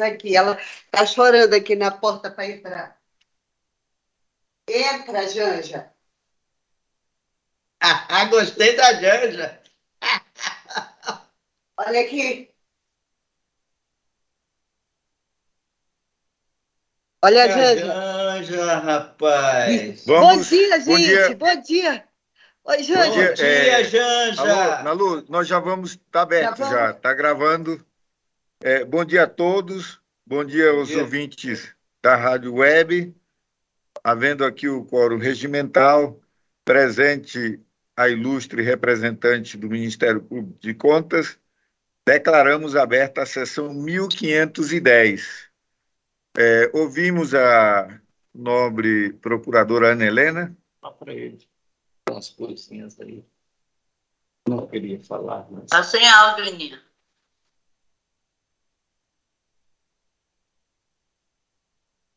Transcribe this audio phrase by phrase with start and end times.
[0.00, 0.36] aqui.
[0.36, 2.98] Ela está chorando aqui na porta para entrar.
[4.68, 5.92] Entra, Janja.
[7.80, 9.60] Ah, gostei da Janja.
[11.76, 12.50] Olha aqui.
[17.22, 17.86] Olha a Janja.
[17.86, 20.04] Janja, rapaz.
[20.06, 20.86] Vamos, bom dia, gente.
[20.86, 21.36] Bom dia.
[21.36, 22.08] Bom dia.
[22.64, 23.28] Oi, Janja.
[23.28, 24.40] Bom dia, é, Janja.
[24.40, 25.92] Alô, Nalu, nós já vamos.
[25.92, 26.70] Está aberto já.
[26.70, 26.90] já.
[26.90, 27.84] Está gravando.
[28.66, 30.00] É, bom dia a todos.
[30.24, 31.02] Bom dia aos bom dia.
[31.02, 33.14] ouvintes da Rádio Web.
[34.02, 36.18] Havendo aqui o quórum regimental,
[36.64, 37.60] presente
[37.94, 41.38] a ilustre representante do Ministério Público de Contas,
[42.06, 45.50] declaramos aberta a sessão 1510.
[46.34, 48.00] É, ouvimos a
[48.34, 50.56] nobre procuradora Ana Helena.
[50.80, 51.46] Para ele,
[52.08, 53.22] umas coisinhas aí.
[54.48, 55.46] Não queria falar.
[55.50, 55.64] Mas...
[55.64, 56.93] Está sem áudio, Aninha.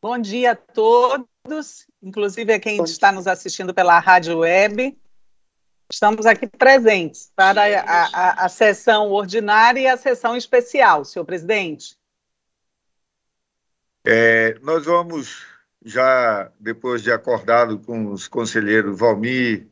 [0.07, 4.97] Bom dia a todos, inclusive a quem está nos assistindo pela rádio web.
[5.91, 11.97] Estamos aqui presentes para a, a, a sessão ordinária e a sessão especial, senhor presidente.
[14.05, 15.45] É, nós vamos,
[15.83, 19.67] já depois de acordado com os conselheiros Valmir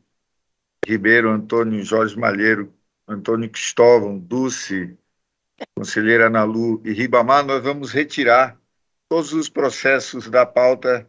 [0.86, 2.74] Ribeiro, Antônio Jorge Malheiro,
[3.08, 4.98] Antônio Cristóvão, Dulce,
[5.74, 8.60] conselheira Analu e Ribamar, nós vamos retirar
[9.08, 11.08] todos os processos da pauta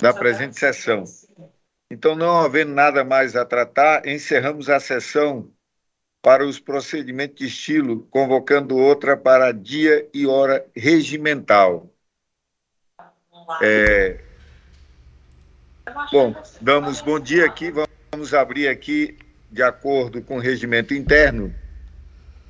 [0.00, 1.04] da presente sessão.
[1.90, 5.50] Então, não havendo nada mais a tratar, encerramos a sessão
[6.22, 11.92] para os procedimentos de estilo, convocando outra para dia e hora regimental.
[13.60, 14.20] É...
[16.10, 17.72] Bom, damos bom dia aqui,
[18.10, 19.18] vamos abrir aqui,
[19.50, 21.52] de acordo com o regimento interno,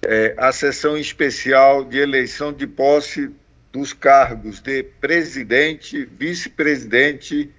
[0.05, 3.35] é, a sessão especial de eleição de posse
[3.73, 7.51] dos cargos de presidente, vice-presidente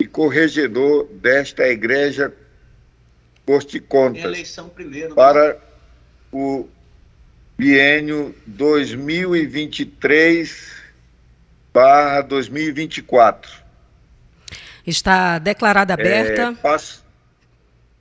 [0.00, 2.34] e corregedor desta Igreja
[3.46, 4.24] Corte Contas.
[4.24, 5.14] Eleição primeiro.
[5.14, 5.56] Para
[6.32, 6.68] o
[7.56, 10.80] biênio 2023
[11.72, 13.60] barra 2024.
[14.86, 16.42] Está declarada aberta.
[16.42, 17.04] É, passo,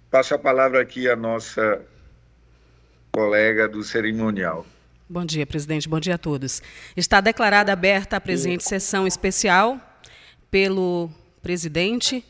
[0.09, 1.85] passo a palavra aqui à nossa
[3.11, 4.65] colega do cerimonial.
[5.11, 5.89] Bom dia, presidente.
[5.89, 6.61] Bom dia a todos.
[6.95, 9.81] Está declarada aberta a presente sessão especial
[10.51, 11.09] pelo
[11.41, 12.23] presidente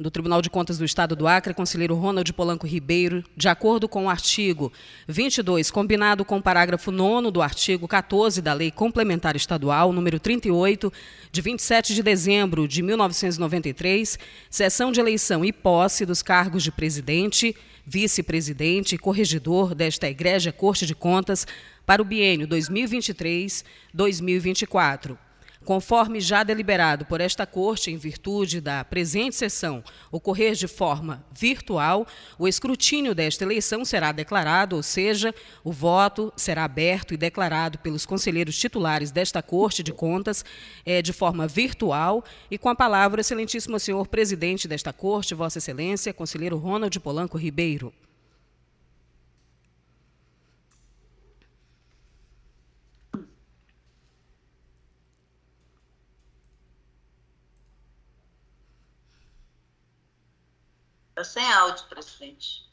[0.00, 4.06] do Tribunal de Contas do Estado do Acre, conselheiro Ronald Polanco Ribeiro, de acordo com
[4.06, 4.72] o artigo
[5.06, 10.90] 22, combinado com o parágrafo 9 do artigo 14 da Lei Complementar Estadual, número 38,
[11.30, 14.18] de 27 de dezembro de 1993,
[14.48, 17.54] sessão de eleição e posse dos cargos de presidente,
[17.86, 21.46] vice-presidente e corregedor desta Igreja Corte de Contas
[21.86, 25.16] para o biênio 2023-2024
[25.64, 32.06] conforme já deliberado por esta Corte em virtude da presente sessão ocorrer de forma virtual,
[32.38, 38.04] o escrutínio desta eleição será declarado, ou seja, o voto será aberto e declarado pelos
[38.04, 40.44] conselheiros titulares desta Corte de Contas
[40.84, 46.12] é, de forma virtual e com a palavra, excelentíssimo senhor presidente desta Corte, Vossa Excelência,
[46.12, 47.92] conselheiro Ronald Polanco Ribeiro.
[61.16, 62.68] Está sem áudio, presidente.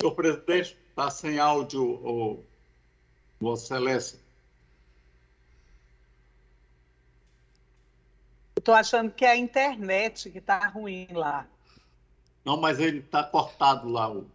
[0.00, 2.44] Senhor presidente, está sem áudio, o
[3.40, 4.27] Vossa Excelência.
[8.58, 11.46] Estou achando que é a internet que está ruim lá.
[12.44, 14.10] Não, mas ele está cortado lá.
[14.10, 14.26] O...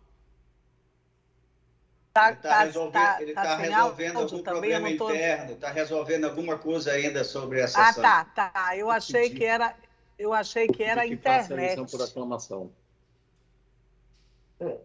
[2.13, 5.09] Tá, ele está tá, resolvendo, tá, ele tá, tá resolvendo algum problema tô...
[5.09, 8.77] interno, está resolvendo alguma coisa ainda sobre essa Ah, tá, tá.
[8.77, 9.75] Eu achei que era,
[10.17, 11.91] eu achei que era a internet.
[11.91, 12.71] por aclamação.
[14.59, 14.77] É,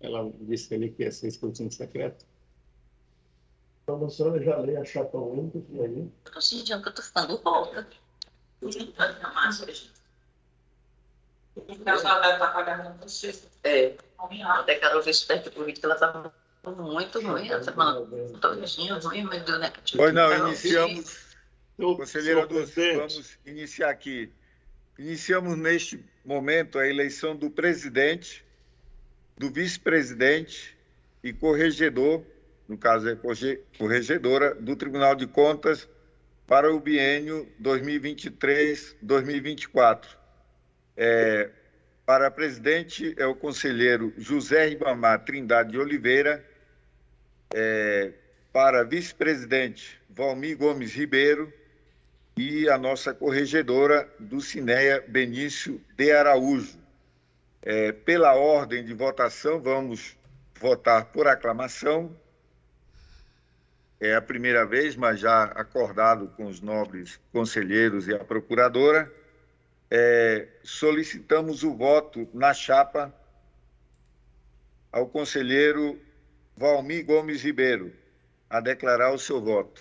[0.00, 2.24] Ela disse ali que ia ser escrutínio secreto.
[3.82, 6.10] Então, a senhora já lê a chapa única e aí?
[6.24, 7.86] Estou sentindo que eu estou ficando rouca.
[13.64, 13.94] É.
[14.44, 16.32] Até quero ver se perto do que ela estava
[16.64, 17.48] muito ruim.
[17.48, 18.06] Ela estava
[18.40, 19.98] todinho ruim, mas deu negativo.
[19.98, 21.32] Pois não, iniciamos.
[21.76, 24.32] Conselheira Dulce, vamos iniciar aqui.
[24.96, 28.44] Iniciamos neste momento a eleição do presidente,
[29.36, 30.78] do vice-presidente
[31.24, 32.22] e corregedor
[32.68, 33.16] no caso é
[33.78, 35.88] corregedora, do Tribunal de Contas
[36.46, 40.06] para o biênio 2023-2024.
[40.96, 41.50] É,
[42.04, 46.44] para presidente é o conselheiro José Ribamar Trindade de Oliveira,
[47.54, 48.12] é,
[48.52, 51.50] para vice-presidente Valmir Gomes Ribeiro
[52.36, 56.76] e a nossa corregedora do Cineia Benício de Araújo.
[57.62, 60.16] É, pela ordem de votação, vamos
[60.58, 62.14] votar por aclamação.
[64.02, 69.08] É a primeira vez, mas já acordado com os nobres conselheiros e a procuradora.
[69.88, 73.14] É, solicitamos o voto na chapa
[74.90, 76.00] ao conselheiro
[76.56, 77.92] Valmir Gomes Ribeiro
[78.50, 79.80] a declarar o seu voto.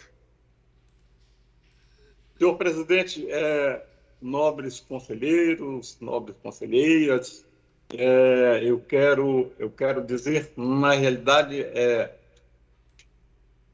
[2.38, 3.84] Senhor presidente, é,
[4.22, 7.44] nobres conselheiros, nobres conselheiras,
[7.92, 12.21] é, eu quero eu quero dizer, na realidade, é,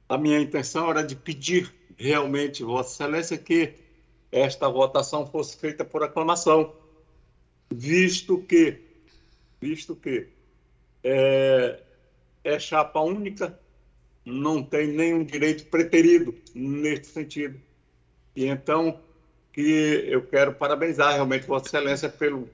[0.09, 3.73] a minha intenção era de pedir realmente, Vossa Excelência, que
[4.31, 6.73] esta votação fosse feita por aclamação,
[7.69, 8.81] visto que
[9.59, 10.27] visto que
[11.03, 11.79] é,
[12.43, 13.57] é chapa única,
[14.23, 17.59] não tem nenhum direito preterido nesse sentido.
[18.35, 18.99] E então
[19.51, 22.47] que eu quero parabenizar realmente Vossa Excelência pelo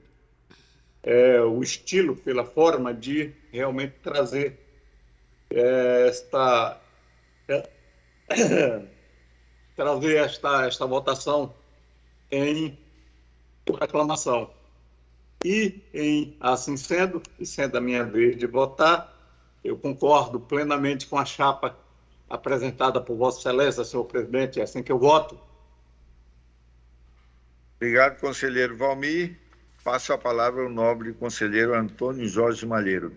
[1.02, 4.58] é, o estilo, pela forma de realmente trazer
[5.50, 6.80] é, esta
[9.76, 11.54] trazer esta esta votação
[12.30, 12.78] em
[13.80, 14.50] aclamação.
[15.44, 19.12] E em assim sendo, e sendo a minha vez de votar,
[19.62, 21.76] eu concordo plenamente com a chapa
[22.28, 25.38] apresentada por Vossa Excelência, senhor presidente, é assim que eu voto.
[27.76, 29.38] Obrigado, conselheiro Valmir.
[29.82, 33.14] Passo a palavra ao nobre conselheiro Antônio Jorge Malheiro.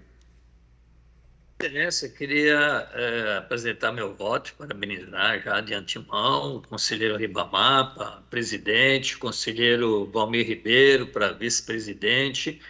[1.60, 2.56] Excelência, queria
[2.94, 10.06] é, apresentar meu voto, parabenizar já de antemão o conselheiro Ribamar, para presidente, o conselheiro
[10.12, 12.62] Valmir Ribeiro, para vice-presidente,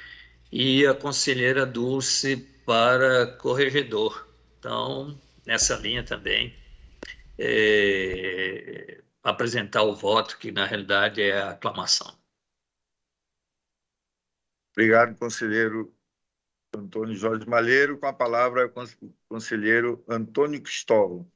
[0.49, 4.25] e a conselheira Dulce para corregedor.
[4.57, 6.55] Então, nessa linha também,
[7.37, 12.17] é, apresentar o voto, que na realidade é a aclamação.
[14.71, 15.93] Obrigado, conselheiro
[16.77, 17.97] Antônio Jorge Malheiro.
[17.97, 21.29] Com a palavra, o conselheiro Antônio Cristóvão.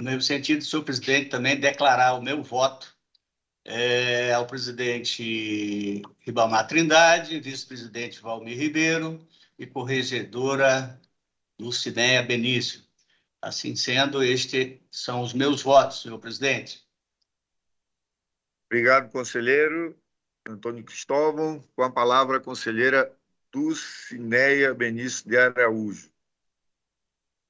[0.00, 2.94] No mesmo sentido, senhor presidente, também declarar o meu voto
[3.64, 9.26] é, ao presidente Ribamar Trindade, vice-presidente Valmir Ribeiro,
[9.58, 11.00] e corregedora
[11.58, 12.82] Lucinéia Benício.
[13.40, 16.84] Assim sendo, estes são os meus votos, senhor presidente.
[18.66, 19.96] Obrigado, conselheiro
[20.46, 21.62] Antônio Cristóvão.
[21.74, 23.16] Com a palavra, a conselheira
[23.54, 26.10] Dulcineia Benício de Araújo.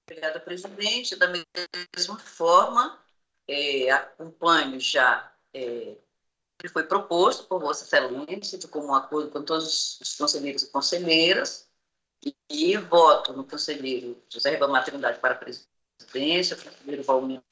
[0.07, 1.17] Obrigada, presidente.
[1.17, 1.29] Da
[1.97, 3.03] mesma forma,
[3.49, 5.97] é, acompanho já é,
[6.59, 11.71] que foi proposto por Vossa Excelência, de comum acordo com todos os conselheiros e conselheiras,
[12.51, 17.43] e voto no conselheiro José Ribamar Trindade para a presidência, o conselheiro Valmir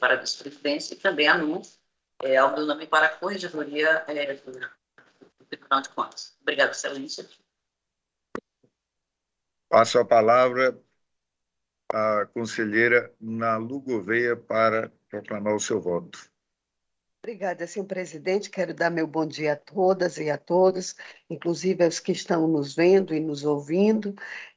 [0.00, 1.78] para a vice-presidência, e também anúncio
[2.22, 4.34] é, ao meu nome para a corregedoria é,
[5.48, 6.36] Tribunal de Contas.
[6.40, 7.28] Obrigada, excelência.
[9.68, 10.80] Passo a palavra
[11.92, 16.30] à conselheira Nalu Gouveia para proclamar o seu voto.
[17.22, 18.48] Obrigada, senhor presidente.
[18.48, 20.94] Quero dar meu bom dia a todas e a todos,
[21.28, 24.14] inclusive aos que estão nos vendo e nos ouvindo,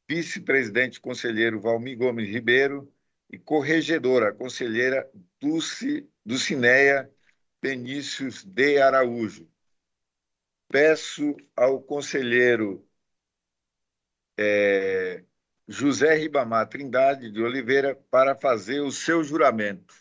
[0.08, 2.94] Vice-presidente, conselheiro Valmir Gomes Ribeiro.
[3.32, 7.12] E corregedora, conselheira Dulce, Dulcineia
[7.60, 9.52] Benícius de Araújo.
[10.74, 12.84] Peço ao conselheiro
[14.36, 15.24] é,
[15.68, 19.94] José Ribamar Trindade de Oliveira para fazer o seu juramento.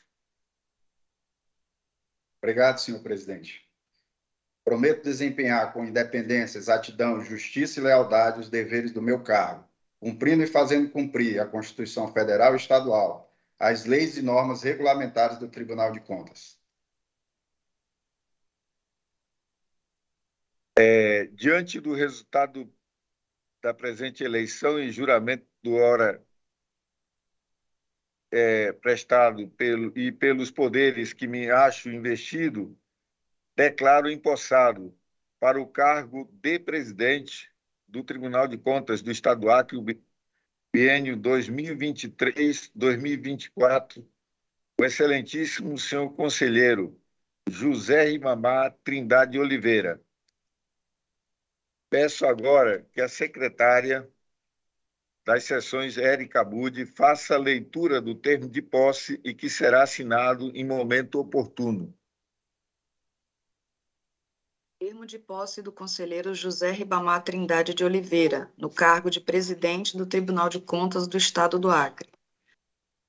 [2.39, 3.69] Obrigado, senhor presidente.
[4.65, 9.69] Prometo desempenhar com independência, exatidão, justiça e lealdade os deveres do meu cargo,
[10.01, 15.49] cumprindo e fazendo cumprir a Constituição Federal e Estadual, as leis e normas regulamentares do
[15.49, 16.62] Tribunal de Contas.
[20.85, 22.69] É, diante do resultado
[23.63, 26.21] da presente eleição e juramento do hora
[28.33, 32.77] é, prestado pelo, e pelos poderes que me acho investido,
[33.55, 34.93] declaro empossado
[35.39, 37.49] para o cargo de presidente
[37.87, 39.79] do Tribunal de Contas do Estado do Acre,
[40.73, 44.05] biênio 2023-2024,
[44.81, 47.01] o excelentíssimo senhor conselheiro
[47.49, 50.03] José Rimamá Trindade Oliveira.
[51.93, 54.11] Peço agora que a secretária
[55.27, 60.51] das sessões Érica Budi faça a leitura do termo de posse e que será assinado
[60.55, 61.95] em momento oportuno.
[64.81, 70.07] Termo de posse do conselheiro José Ribamar Trindade de Oliveira, no cargo de presidente do
[70.07, 72.09] Tribunal de Contas do Estado do Acre.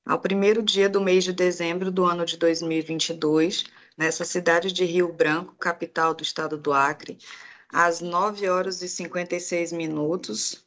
[0.05, 3.63] Ao primeiro dia do mês de dezembro do ano de 2022,
[3.97, 7.17] nessa cidade de Rio Branco, capital do estado do Acre,
[7.73, 10.63] às 9 horas e 56 minutos,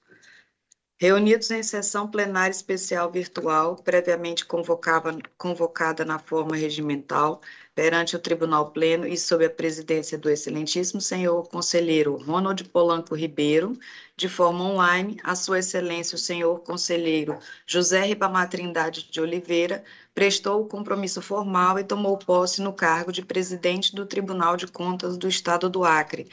[0.98, 7.42] Reunidos em sessão plenária especial virtual, previamente convocada na forma regimental,
[7.74, 13.78] perante o Tribunal Pleno e sob a presidência do excelentíssimo senhor conselheiro Ronald Polanco Ribeiro,
[14.16, 19.84] de forma online, a sua excelência o senhor conselheiro José Ribamar Trindade de Oliveira
[20.14, 25.18] prestou o compromisso formal e tomou posse no cargo de presidente do Tribunal de Contas
[25.18, 26.26] do Estado do Acre,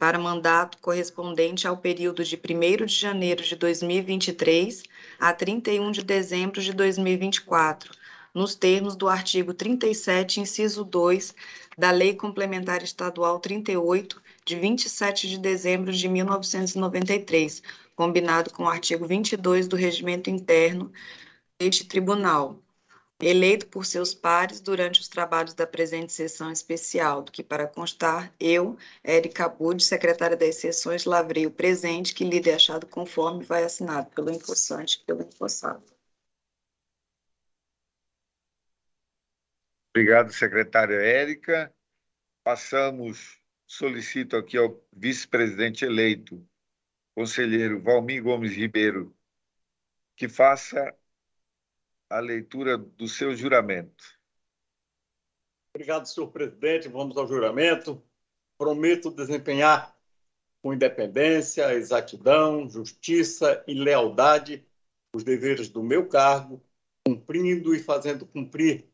[0.00, 4.82] para mandato correspondente ao período de 1 de janeiro de 2023
[5.18, 7.92] a 31 de dezembro de 2024,
[8.32, 11.34] nos termos do artigo 37, inciso 2
[11.76, 17.62] da Lei Complementar Estadual 38, de 27 de dezembro de 1993,
[17.94, 20.90] combinado com o artigo 22 do Regimento Interno
[21.58, 22.58] deste Tribunal,
[23.22, 28.32] eleito por seus pares durante os trabalhos da presente sessão especial, do que para constar,
[28.40, 34.10] eu, Érica Bud, secretária das sessões, lavrei o presente que lhe achado conforme vai assinado
[34.10, 35.82] pelo empossante e pelo empossado.
[39.90, 41.74] Obrigado, secretária Érica.
[42.44, 46.46] Passamos, solicito aqui ao vice-presidente eleito,
[47.14, 49.14] conselheiro Valmir Gomes Ribeiro,
[50.16, 50.96] que faça
[52.10, 54.18] a leitura do seu juramento.
[55.72, 56.88] Obrigado, senhor presidente.
[56.88, 58.02] Vamos ao juramento.
[58.58, 59.96] Prometo desempenhar
[60.60, 64.66] com independência, exatidão, justiça e lealdade
[65.14, 66.62] os deveres do meu cargo,
[67.06, 68.88] cumprindo e fazendo cumprir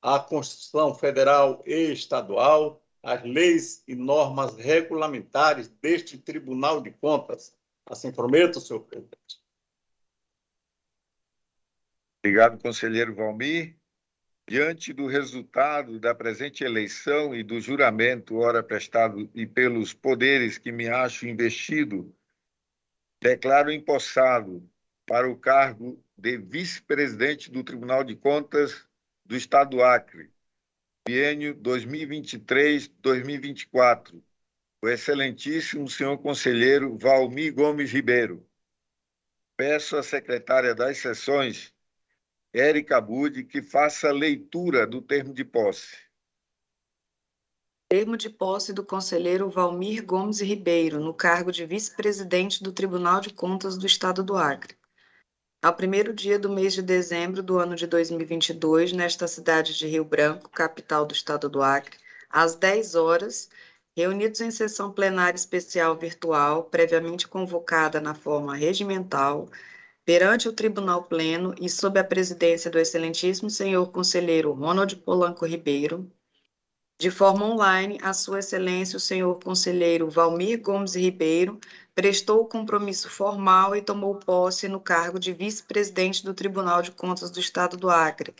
[0.00, 7.54] a Constituição Federal e Estadual, as leis e normas regulamentares deste Tribunal de Contas.
[7.86, 9.41] Assim prometo, senhor presidente.
[12.24, 13.76] Obrigado, conselheiro Valmir.
[14.48, 20.70] Diante do resultado da presente eleição e do juramento, ora prestado e pelos poderes que
[20.70, 22.14] me acho investido,
[23.20, 24.64] declaro empossado
[25.04, 28.86] para o cargo de vice-presidente do Tribunal de Contas
[29.24, 30.30] do Estado do Acre,
[31.04, 34.22] biênio 2023-2024,
[34.80, 38.48] o excelentíssimo senhor conselheiro Valmir Gomes Ribeiro.
[39.56, 41.71] Peço à secretária das sessões
[42.54, 45.96] Érica Budi, que faça a leitura do termo de posse.
[47.88, 53.32] Termo de posse do conselheiro Valmir Gomes Ribeiro, no cargo de vice-presidente do Tribunal de
[53.32, 54.76] Contas do Estado do Acre.
[55.62, 60.04] Ao primeiro dia do mês de dezembro do ano de 2022, nesta cidade de Rio
[60.04, 61.96] Branco, capital do Estado do Acre,
[62.28, 63.48] às 10 horas,
[63.96, 69.48] reunidos em sessão plenária especial virtual, previamente convocada na forma regimental,
[70.04, 76.10] perante o Tribunal Pleno e sob a presidência do excelentíssimo senhor conselheiro Ronald Polanco Ribeiro,
[76.98, 81.58] De forma online, a Sua Excelência, o senhor conselheiro Valmir Gomes Ribeiro,
[81.94, 87.30] prestou o compromisso formal e tomou posse no cargo de vice-presidente do Tribunal de Contas
[87.30, 88.34] do Estado do Acre,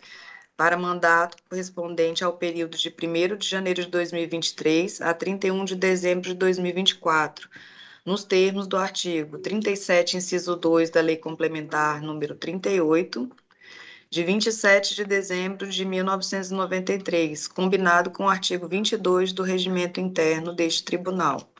[0.57, 6.29] para mandato correspondente ao período de 1 de janeiro de 2023 a 31 de dezembro
[6.29, 7.49] de 2024,
[8.05, 13.29] nos termos do artigo 37, inciso 2 da Lei Complementar número 38,
[14.09, 20.83] de 27 de dezembro de 1993, combinado com o artigo 22 do Regimento Interno deste
[20.83, 21.53] Tribunal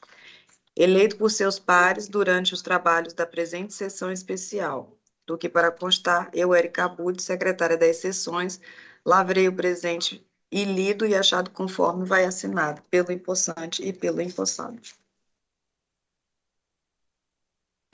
[0.76, 6.30] eleito por seus pares durante os trabalhos da presente sessão especial, do que para constar,
[6.34, 8.60] eu, Erika Abud, secretária das sessões,
[9.06, 14.80] lavrei o presente e lido e achado conforme vai assinado pelo empossante e pelo empossado.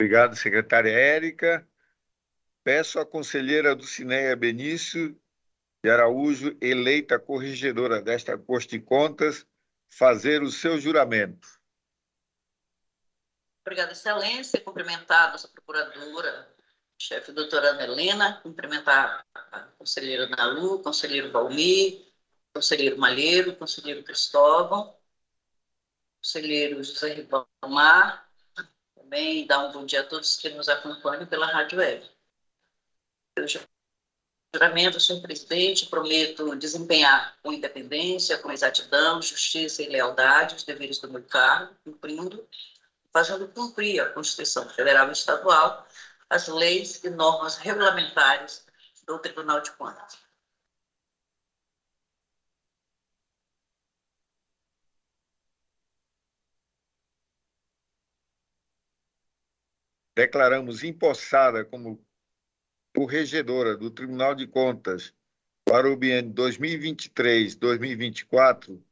[0.00, 1.68] Obrigado, secretária Érica.
[2.64, 5.14] Peço à conselheira do Cineia Benício
[5.84, 9.46] de Araújo, eleita corregedora desta Corte de Contas,
[9.90, 11.46] fazer o seu juramento.
[13.60, 14.58] Obrigada, Excelência.
[14.62, 16.50] Cumprimentar a nossa procuradora,
[16.98, 22.10] chefe doutora Ana Helena, cumprimentar a conselheira Nalu, conselheiro Valmir,
[22.54, 24.96] conselheiro Malheiro, conselheiro Cristóvão,
[26.22, 28.29] conselheiro José Ribamar,
[29.10, 32.08] também dar um bom dia a todos que nos acompanham pela Rádio Web.
[33.34, 33.46] Eu
[34.54, 41.10] juramento, senhor presidente, prometo desempenhar com independência, com exatidão, justiça e lealdade os deveres do
[41.10, 42.48] meu cargo, cumprindo
[43.12, 45.84] fazendo cumprir a Constituição Federal e Estadual,
[46.28, 48.64] as leis e normas regulamentares
[49.04, 50.18] do Tribunal de Contas.
[60.14, 62.04] Declaramos empossada como
[62.94, 65.14] corregedora do Tribunal de Contas
[65.64, 68.82] para o biênio 2023-2024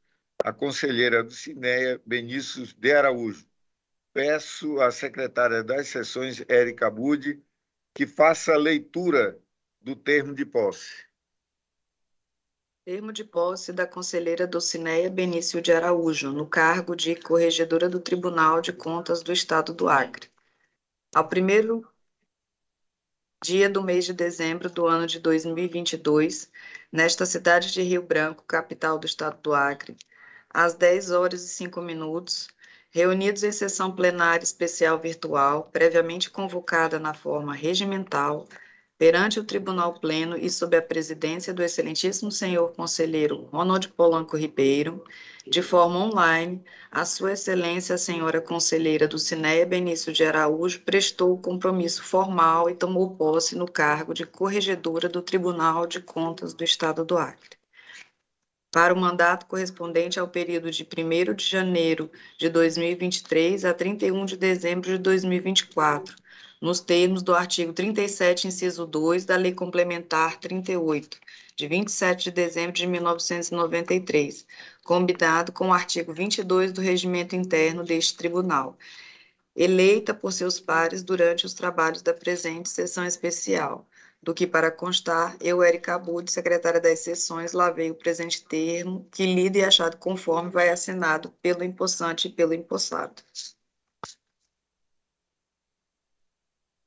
[0.45, 3.49] a conselheira do Cineia Benícius de Araújo
[4.19, 7.41] peço à secretária das sessões, Érica Budi,
[7.95, 9.39] que faça a leitura
[9.81, 11.05] do termo de posse.
[12.85, 18.61] Termo de posse da conselheira Docineia Benício de Araújo, no cargo de corregedora do Tribunal
[18.61, 20.29] de Contas do Estado do Acre.
[21.15, 21.89] Ao primeiro
[23.43, 26.51] dia do mês de dezembro do ano de 2022,
[26.93, 29.97] nesta cidade de Rio Branco, capital do Estado do Acre,
[30.51, 32.49] às 10 horas e 5 minutos,
[32.91, 38.47] reunidos em sessão plenária especial virtual, previamente convocada na forma regimental,
[38.99, 45.05] perante o Tribunal Pleno e sob a presidência do excelentíssimo senhor conselheiro Ronald Polanco Ribeiro,
[45.47, 51.33] de forma online, a sua excelência a senhora conselheira do Cineia Benício de Araújo prestou
[51.33, 56.65] o compromisso formal e tomou posse no cargo de corregedora do Tribunal de Contas do
[56.65, 57.57] Estado do Acre.
[58.73, 64.37] Para o mandato correspondente ao período de 1 de janeiro de 2023 a 31 de
[64.37, 66.15] dezembro de 2024,
[66.61, 71.19] nos termos do artigo 37, inciso 2 da Lei Complementar 38,
[71.57, 74.47] de 27 de dezembro de 1993,
[74.85, 78.77] combinado com o artigo 22 do Regimento Interno deste Tribunal,
[79.55, 83.87] eleita por seus pares durante os trabalhos da presente sessão especial
[84.23, 89.25] do que para constar, eu, Erika Abud, secretária das sessões, lavei o presente termo, que
[89.25, 93.23] lido e achado conforme vai assinado pelo empossante e pelo empossado.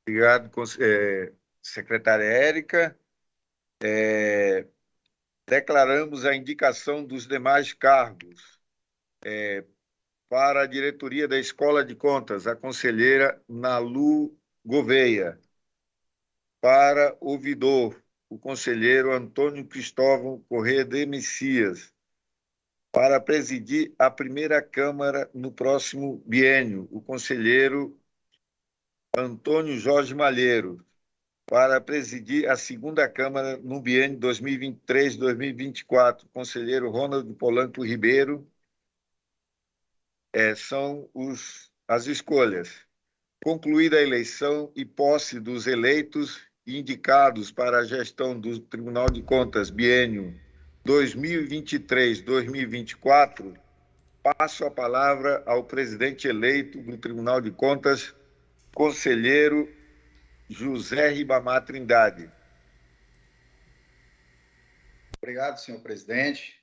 [0.08, 2.98] Obrigado, é, secretária Érica.
[3.84, 4.68] É,
[5.48, 8.60] declaramos a indicação dos demais cargos
[9.24, 9.66] é,
[10.30, 15.40] para a diretoria da Escola de Contas, a conselheira Nalu Gouveia
[16.62, 21.92] para ouvidor, o conselheiro Antônio Cristóvão Corrêa de Messias,
[22.92, 28.00] para presidir a primeira Câmara no próximo biênio, o conselheiro
[29.18, 30.86] Antônio Jorge Malheiro,
[31.46, 38.50] para presidir a segunda Câmara no biênio 2023-2024, o conselheiro Ronald Polanco Ribeiro.
[40.32, 42.88] É, são os, as escolhas.
[43.44, 49.70] Concluída a eleição e posse dos eleitos, indicados para a gestão do Tribunal de Contas
[49.70, 50.40] biênio
[50.86, 53.60] 2023-2024,
[54.24, 58.16] passo a palavra ao presidente eleito do Tribunal de Contas,
[58.74, 59.68] conselheiro
[60.50, 62.32] José Ribamar Trindade.
[65.18, 66.60] Obrigado, senhor presidente.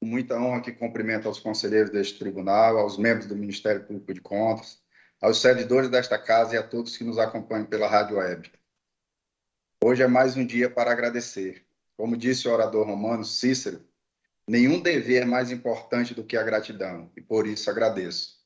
[0.00, 4.20] Com muita honra que cumprimento aos conselheiros deste tribunal, aos membros do Ministério Público de
[4.20, 4.80] Contas,
[5.20, 8.50] aos servidores desta casa e a todos que nos acompanham pela Rádio Web.
[9.84, 11.66] Hoje é mais um dia para agradecer.
[11.96, 13.84] Como disse o orador romano Cícero,
[14.46, 18.40] Nenhum dever é mais importante do que a gratidão, e por isso agradeço.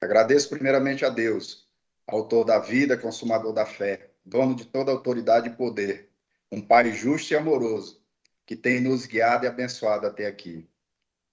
[0.00, 1.68] Agradeço primeiramente a Deus,
[2.06, 6.10] autor da vida, consumador da fé, dono de toda autoridade e poder,
[6.50, 8.02] um Pai justo e amoroso,
[8.44, 10.68] que tem nos guiado e abençoado até aqui.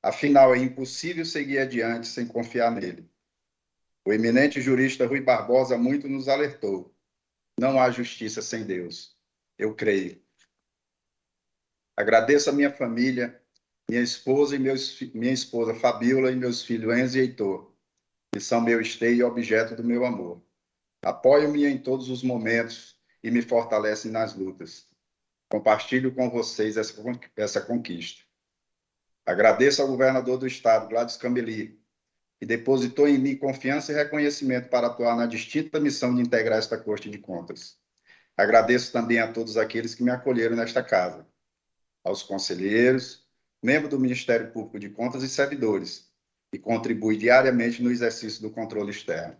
[0.02, 3.10] Afinal, é impossível seguir adiante sem confiar nele.
[4.06, 6.96] O eminente jurista Rui Barbosa muito nos alertou.
[7.60, 9.18] Não há justiça sem Deus.
[9.58, 10.22] Eu creio.
[11.98, 13.42] Agradeço a minha família,
[13.90, 17.74] minha esposa e meus, minha esposa Fabiola e meus filhos Enzo e Heitor,
[18.32, 20.42] que são meu esteio e objeto do meu amor.
[21.02, 24.88] Apoio-me em todos os momentos e me fortalecem nas lutas.
[25.50, 28.24] Compartilho com vocês essa, conquista.
[29.26, 31.80] Agradeço ao governador do estado, Gladys Cambeli,
[32.38, 36.78] que depositou em mim confiança e reconhecimento para atuar na distinta missão de integrar esta
[36.78, 37.78] Corte de Contas.
[38.36, 41.28] Agradeço também a todos aqueles que me acolheram nesta casa,
[42.04, 43.28] aos conselheiros,
[43.62, 46.10] membros do Ministério Público de Contas e servidores,
[46.52, 49.38] que contribuem diariamente no exercício do controle externo.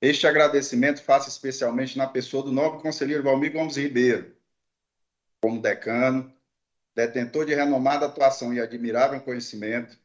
[0.00, 4.34] Este agradecimento faço especialmente na pessoa do nobre conselheiro Valmir Gomes Ribeiro,
[5.42, 6.32] como decano,
[6.94, 9.98] detentor de renomada atuação e admirável conhecimento,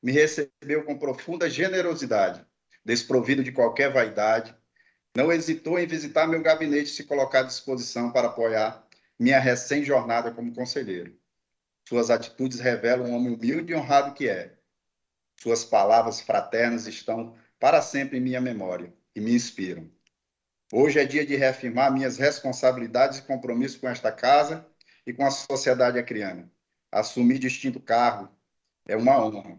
[0.00, 2.46] me recebeu com profunda generosidade,
[2.84, 4.54] desprovido de qualquer vaidade,
[5.16, 8.86] não hesitou em visitar meu gabinete e se colocar à disposição para apoiar
[9.18, 11.18] minha recém-jornada como conselheiro.
[11.88, 14.54] Suas atitudes revelam um homem humilde e honrado que é.
[15.42, 19.90] Suas palavras fraternas estão para sempre em minha memória e me inspiram.
[20.72, 24.66] Hoje é dia de reafirmar minhas responsabilidades e compromissos com esta casa
[25.06, 26.50] e com a sociedade acriana.
[26.92, 28.28] Assumir distinto cargo
[28.86, 29.58] é uma honra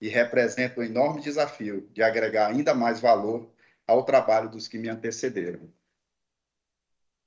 [0.00, 3.52] e representa um enorme desafio de agregar ainda mais valor
[3.86, 5.72] ao trabalho dos que me antecederam.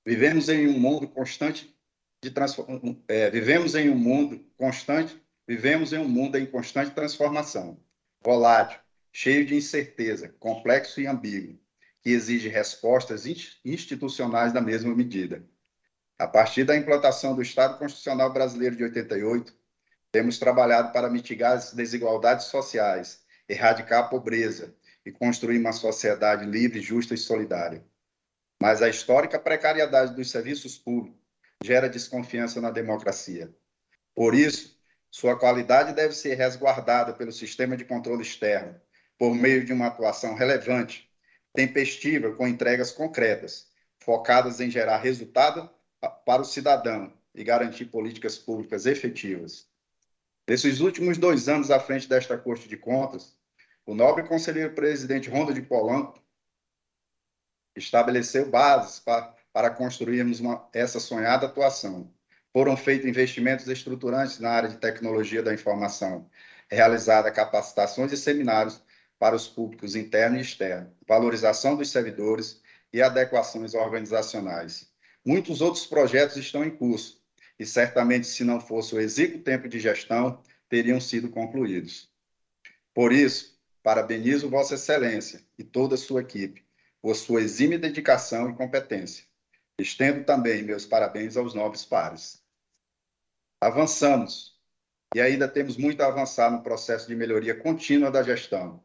[0.06, 1.76] Vivemos em um mundo constante
[2.24, 3.04] de transformação.
[3.08, 7.80] É, vivemos em um mundo constante, vivemos em um mundo em constante transformação,
[8.22, 8.80] volátil,
[9.18, 11.58] cheio de incerteza, complexo e ambíguo,
[12.02, 13.26] que exige respostas
[13.64, 15.42] institucionais da mesma medida.
[16.20, 19.54] A partir da implantação do Estado Constitucional Brasileiro de 88,
[20.12, 24.76] temos trabalhado para mitigar as desigualdades sociais, erradicar a pobreza
[25.06, 27.86] e construir uma sociedade livre, justa e solidária.
[28.62, 31.22] Mas a histórica precariedade dos serviços públicos
[31.64, 33.50] gera desconfiança na democracia.
[34.14, 34.78] Por isso,
[35.10, 38.78] sua qualidade deve ser resguardada pelo sistema de controle externo,
[39.18, 41.10] por meio de uma atuação relevante,
[41.54, 43.68] tempestiva, com entregas concretas,
[44.00, 45.70] focadas em gerar resultado
[46.26, 49.68] para o cidadão e garantir políticas públicas efetivas.
[50.48, 53.36] Nesses últimos dois anos à frente desta Corte de Contas,
[53.86, 56.22] o nobre conselheiro presidente Ronda de Polanco
[57.76, 62.12] estabeleceu bases para, para construirmos uma, essa sonhada atuação.
[62.54, 66.30] Foram feitos investimentos estruturantes na área de tecnologia da informação,
[66.70, 68.82] realizada capacitações e seminários
[69.26, 72.62] para os públicos interno e externo, valorização dos servidores
[72.94, 74.88] e adequações organizacionais.
[75.26, 77.20] Muitos outros projetos estão em curso
[77.58, 82.08] e certamente, se não fosse o exíguo tempo de gestão, teriam sido concluídos.
[82.94, 86.64] Por isso, parabenizo Vossa Excelência e toda a sua equipe
[87.02, 89.26] por sua exímia dedicação e competência.
[89.80, 92.44] Estendo também meus parabéns aos nobres pares.
[93.60, 94.56] Avançamos
[95.16, 98.85] e ainda temos muito a avançar no processo de melhoria contínua da gestão,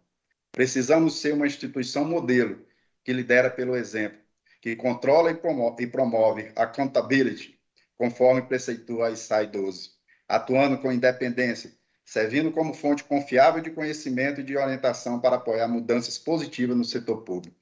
[0.53, 2.65] Precisamos ser uma instituição modelo
[3.05, 4.19] que lidera pelo exemplo,
[4.61, 7.59] que controla e promove, promove accountability,
[7.97, 9.91] conforme preceitua a ISAI 12,
[10.29, 11.73] atuando com independência,
[12.05, 17.23] servindo como fonte confiável de conhecimento e de orientação para apoiar mudanças positivas no setor
[17.23, 17.57] público.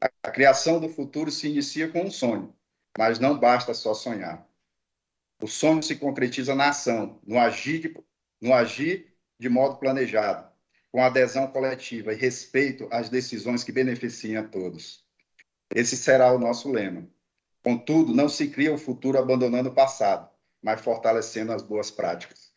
[0.00, 2.54] A, a criação do futuro se inicia com um sonho,
[2.96, 4.48] mas não basta só sonhar.
[5.42, 7.96] O sonho se concretiza na ação, no agir de,
[8.40, 10.45] no agir de modo planejado,
[10.96, 15.04] com adesão coletiva e respeito às decisões que beneficiam a todos.
[15.74, 17.06] Esse será o nosso lema.
[17.62, 20.26] Contudo, não se cria o futuro abandonando o passado,
[20.62, 22.50] mas fortalecendo as boas práticas.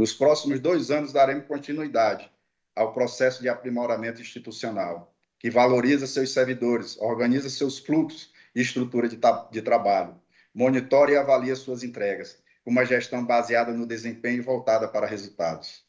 [0.00, 2.32] Nos próximos dois anos, daremos continuidade
[2.74, 9.20] ao processo de aprimoramento institucional, que valoriza seus servidores, organiza seus fluxos e estrutura de,
[9.50, 10.18] de trabalho,
[10.54, 15.86] monitora e avalia suas entregas, uma gestão baseada no desempenho voltada para resultados.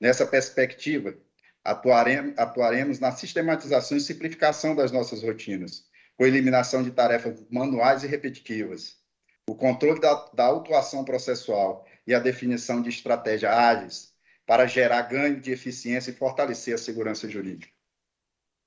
[0.00, 1.16] Nessa perspectiva,
[1.64, 5.84] atuaremos, atuaremos na sistematização e simplificação das nossas rotinas,
[6.16, 8.96] com eliminação de tarefas manuais e repetitivas,
[9.48, 14.14] o controle da, da autuação processual e a definição de estratégias ágeis
[14.46, 17.72] para gerar ganho de eficiência e fortalecer a segurança jurídica.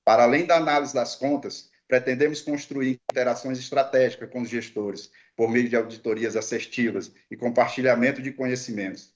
[0.04, 5.68] Para além da análise das contas, Pretendemos construir interações estratégicas com os gestores, por meio
[5.68, 9.12] de auditorias assertivas e compartilhamento de conhecimentos.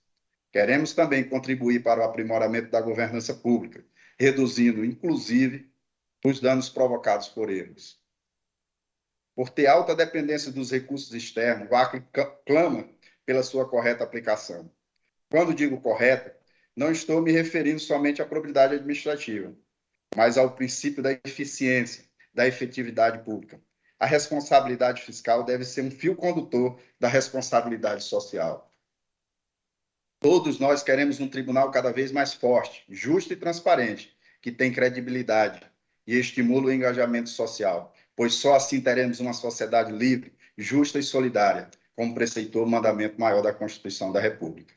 [0.54, 3.84] Queremos também contribuir para o aprimoramento da governança pública,
[4.20, 5.68] reduzindo, inclusive,
[6.24, 8.00] os danos provocados por erros.
[9.36, 12.04] Por ter alta dependência dos recursos externos, o Acre
[12.46, 12.88] clama
[13.26, 14.72] pela sua correta aplicação.
[15.28, 16.38] Quando digo correta,
[16.76, 19.56] não estou me referindo somente à probidade administrativa,
[20.16, 23.60] mas ao princípio da eficiência, da efetividade pública.
[24.00, 28.72] A responsabilidade fiscal deve ser um fio condutor da responsabilidade social.
[30.24, 35.60] Todos nós queremos um tribunal cada vez mais forte, justo e transparente, que tem credibilidade
[36.08, 41.70] e estimula o engajamento social, pois só assim teremos uma sociedade livre, justa e solidária,
[41.94, 44.74] como preceitou o mandamento maior da Constituição da República.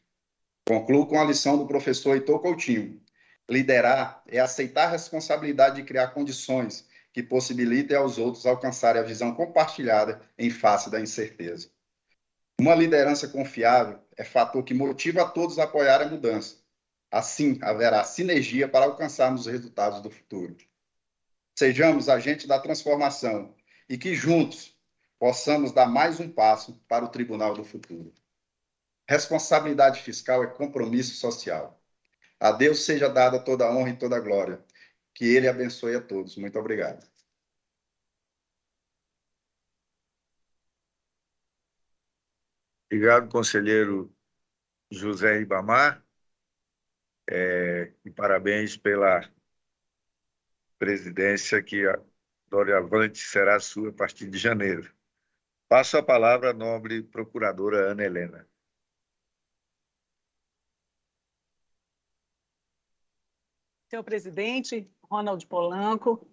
[0.67, 3.01] Concluo com a lição do professor Heitor Coutinho.
[3.49, 9.33] Liderar é aceitar a responsabilidade de criar condições que possibilitem aos outros alcançarem a visão
[9.33, 11.71] compartilhada em face da incerteza.
[12.59, 16.57] Uma liderança confiável é fator que motiva a todos a apoiar a mudança.
[17.11, 20.57] Assim, haverá sinergia para alcançarmos os resultados do futuro.
[21.55, 23.55] Sejamos agentes da transformação
[23.88, 24.75] e que juntos
[25.19, 28.12] possamos dar mais um passo para o tribunal do futuro.
[29.09, 31.81] Responsabilidade fiscal é compromisso social.
[32.40, 34.64] A Deus seja dada toda a honra e toda a glória.
[35.14, 36.37] Que Ele abençoe a todos.
[36.37, 37.07] Muito obrigado.
[42.97, 44.11] Obrigado, conselheiro
[44.91, 46.03] José Ribamar.
[47.31, 49.21] É, e parabéns pela
[50.79, 52.03] presidência que a
[52.49, 54.91] Doravante será sua a partir de janeiro.
[55.69, 58.49] Passo a palavra à nobre procuradora Ana Helena.
[63.91, 66.27] Senhor presidente, Ronald Polanco,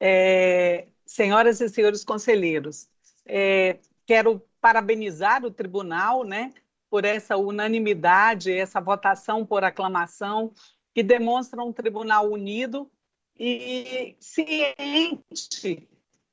[0.00, 2.90] é, senhoras e senhores conselheiros,
[3.24, 6.52] é, quero parabenizar o tribunal, né,
[6.90, 10.52] por essa unanimidade, essa votação por aclamação,
[10.94, 12.90] que demonstra um tribunal unido
[13.38, 15.88] e ciente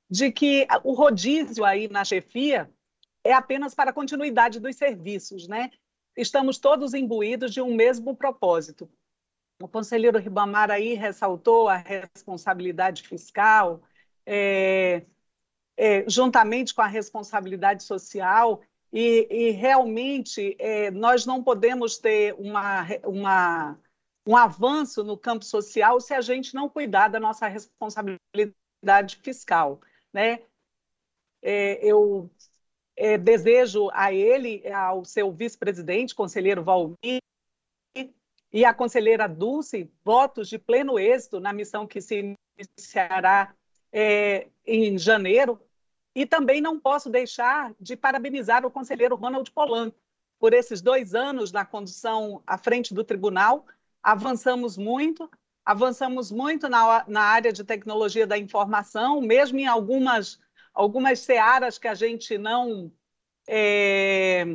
[0.09, 2.69] de que o rodízio aí na chefia
[3.23, 5.71] é apenas para a continuidade dos serviços, né?
[6.15, 8.89] Estamos todos imbuídos de um mesmo propósito,
[9.61, 13.81] o conselheiro Ribamar aí ressaltou a responsabilidade fiscal,
[14.25, 15.05] é,
[15.77, 18.61] é, juntamente com a responsabilidade social,
[18.91, 23.77] e, e realmente é, nós não podemos ter uma, uma,
[24.25, 29.81] um avanço no campo social se a gente não cuidar da nossa responsabilidade fiscal.
[30.13, 30.39] Né?
[31.41, 32.29] É, eu
[32.95, 37.19] é, desejo a ele, ao seu vice-presidente, conselheiro Valmir,
[38.55, 43.53] e a conselheira Dulce, votos de pleno êxito na missão que se iniciará
[43.91, 45.59] é, em janeiro.
[46.15, 49.97] E também não posso deixar de parabenizar o conselheiro Ronald Polanco
[50.39, 53.65] por esses dois anos na condução à frente do tribunal.
[54.01, 55.30] Avançamos muito,
[55.65, 60.39] avançamos muito na, na área de tecnologia da informação, mesmo em algumas,
[60.73, 62.89] algumas searas que a gente não.
[63.47, 64.45] É,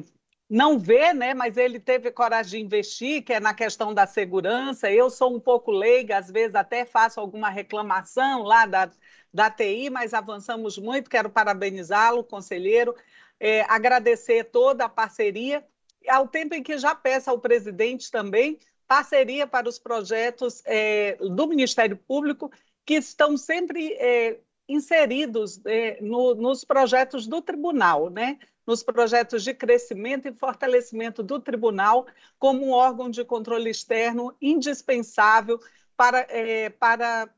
[0.48, 4.90] não vê, né, mas ele teve coragem de investir, que é na questão da segurança.
[4.90, 8.90] Eu sou um pouco leiga, às vezes até faço alguma reclamação lá da,
[9.32, 11.10] da TI, mas avançamos muito.
[11.10, 12.94] Quero parabenizá-lo, conselheiro,
[13.38, 15.64] é, agradecer toda a parceria,
[16.08, 21.46] ao tempo em que já peço ao presidente também parceria para os projetos é, do
[21.46, 22.50] Ministério Público,
[22.84, 28.36] que estão sempre é, inseridos é, no, nos projetos do tribunal, né?
[28.66, 32.06] nos projetos de crescimento e fortalecimento do tribunal
[32.38, 35.60] como um órgão de controle externo indispensável
[35.96, 37.28] para, é, para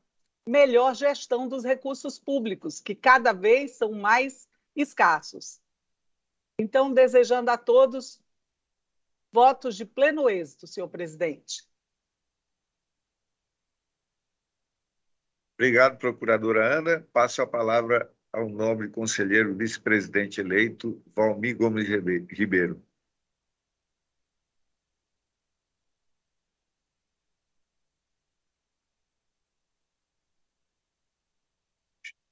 [0.47, 5.61] melhor gestão dos recursos públicos, que cada vez são mais escassos.
[6.59, 8.21] Então, desejando a todos
[9.31, 11.67] votos de pleno êxito, senhor presidente.
[15.55, 17.07] Obrigado, procuradora Ana.
[17.13, 22.83] Passo a palavra ao nobre conselheiro vice-presidente eleito Valmir Gomes Ribeiro.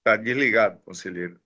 [0.01, 1.39] Está desligado, conselheiro.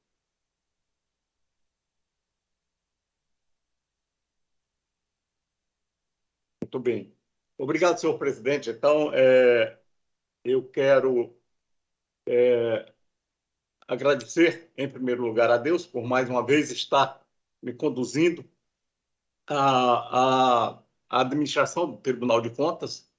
[6.62, 7.16] Muito bem.
[7.58, 8.70] Obrigado, senhor presidente.
[8.70, 9.78] Então, é,
[10.44, 11.36] eu quero
[12.28, 12.94] é,
[13.88, 17.22] agradecer, em primeiro lugar, a Deus por mais uma vez estar
[17.62, 18.46] me conduzindo
[19.48, 20.78] à,
[21.10, 23.10] à, administração do Tribunal de Contas.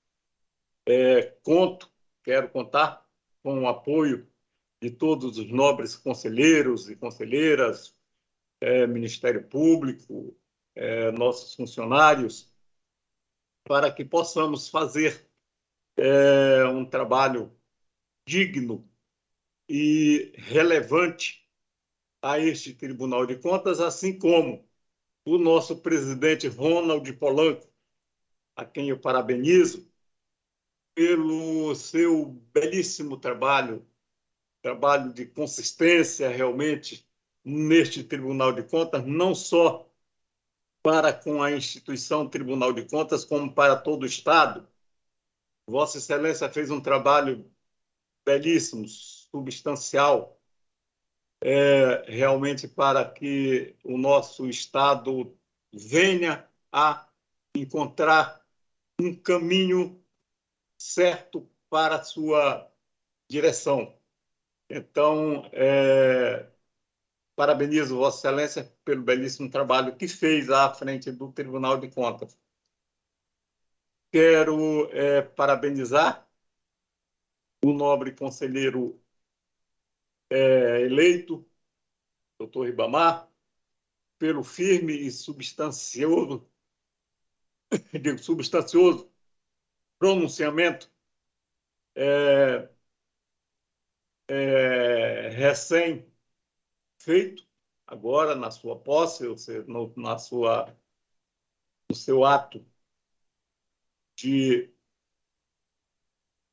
[0.87, 1.91] É, conto,
[2.23, 3.07] quero contar
[3.43, 4.29] com o apoio
[4.87, 7.93] de todos os nobres conselheiros e conselheiras,
[8.61, 10.39] é, Ministério Público,
[10.77, 12.55] é, nossos funcionários,
[13.65, 15.29] para que possamos fazer
[15.97, 17.53] é, um trabalho
[18.29, 18.89] digno
[19.69, 21.45] e relevante
[22.23, 24.65] a este Tribunal de Contas, assim como
[25.25, 27.69] o nosso presidente Ronald Polanco,
[28.55, 29.91] a quem eu parabenizo
[30.95, 33.85] pelo seu belíssimo trabalho,
[34.63, 37.09] trabalho de consistência realmente
[37.45, 39.89] neste Tribunal de Contas, não só
[40.83, 44.69] para com a instituição Tribunal de Contas, como para todo o Estado.
[45.69, 47.51] Vossa Excelência fez um trabalho
[48.25, 50.41] belíssimo, substancial,
[51.41, 55.37] é, realmente para que o nosso Estado
[55.73, 57.09] venha a
[57.55, 58.45] encontrar
[59.01, 60.03] um caminho
[60.79, 62.71] certo para a sua
[63.29, 63.97] direção.
[64.69, 66.51] Então, é,
[67.37, 72.39] parabenizo Vossa Excelência pelo belíssimo trabalho que fez à frente do Tribunal de Contas.
[74.11, 76.27] Quero é, parabenizar
[77.65, 79.01] o nobre conselheiro
[80.31, 81.47] é, eleito,
[82.39, 83.29] doutor Ribamar,
[84.19, 86.49] pelo firme e substancioso,
[87.93, 89.11] digo, substancioso
[89.99, 90.91] pronunciamento
[91.95, 92.69] é,
[94.29, 96.07] é, recém-feito,
[97.87, 100.77] agora na sua posse, ou seja, no, na sua,
[101.89, 102.65] no seu ato
[104.17, 104.71] de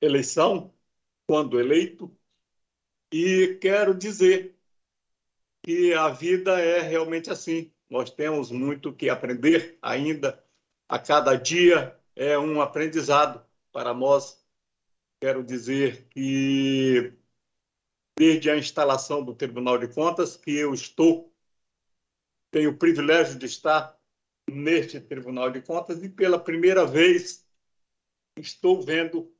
[0.01, 0.73] eleição,
[1.27, 2.15] quando eleito,
[3.11, 4.57] e quero dizer
[5.63, 7.71] que a vida é realmente assim.
[7.89, 10.43] Nós temos muito que aprender ainda.
[10.89, 14.43] A cada dia é um aprendizado para nós.
[15.21, 17.13] Quero dizer que,
[18.17, 21.33] desde a instalação do Tribunal de Contas, que eu estou,
[22.51, 23.97] tenho o privilégio de estar
[24.49, 27.47] neste Tribunal de Contas e, pela primeira vez,
[28.37, 29.33] estou vendo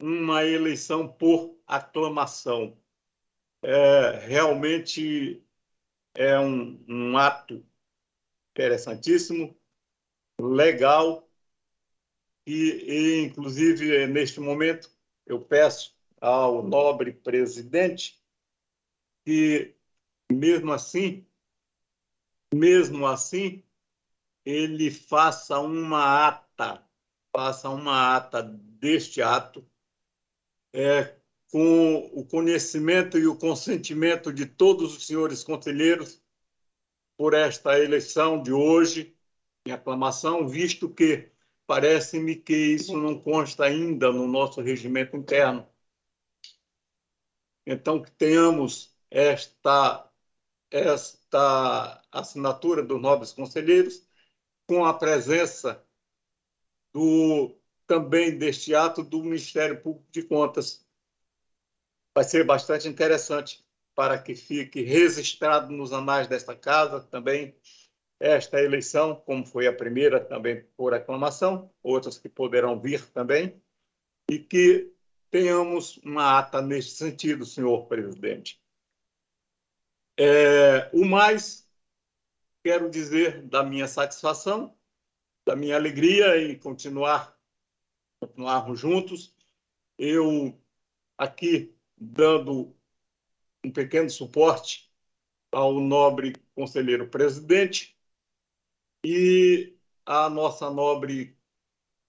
[0.00, 2.78] uma eleição por aclamação.
[3.62, 5.42] É, realmente
[6.14, 7.64] é um, um ato
[8.52, 9.58] interessantíssimo,
[10.40, 11.26] legal,
[12.46, 14.88] e, e, inclusive, neste momento,
[15.26, 18.20] eu peço ao nobre presidente
[19.24, 19.74] que,
[20.30, 21.26] mesmo assim,
[22.54, 23.62] mesmo assim,
[24.44, 26.86] ele faça uma ata,
[27.32, 29.68] faça uma ata deste ato
[30.72, 31.16] é,
[31.50, 36.22] com o conhecimento e o consentimento de todos os senhores conselheiros
[37.16, 39.16] por esta eleição de hoje,
[39.66, 41.30] em aclamação, visto que
[41.66, 45.66] parece-me que isso não consta ainda no nosso regimento interno.
[47.66, 50.08] Então, que tenhamos esta,
[50.70, 54.06] esta assinatura dos nobres conselheiros,
[54.66, 55.84] com a presença
[56.92, 60.84] do também deste ato do Ministério Público de Contas.
[62.14, 67.56] Vai ser bastante interessante para que fique registrado nos anais desta casa também
[68.18, 73.62] esta eleição, como foi a primeira também por aclamação, outras que poderão vir também,
[74.30, 74.95] e que
[75.30, 78.60] tenhamos uma ata neste sentido, senhor presidente.
[80.18, 81.68] É, o mais,
[82.64, 84.76] quero dizer da minha satisfação,
[85.46, 87.36] da minha alegria em continuar
[88.20, 89.34] continuarmos juntos.
[89.98, 90.58] Eu
[91.18, 92.74] aqui dando
[93.64, 94.90] um pequeno suporte
[95.52, 97.96] ao nobre conselheiro presidente
[99.04, 101.38] e à nossa nobre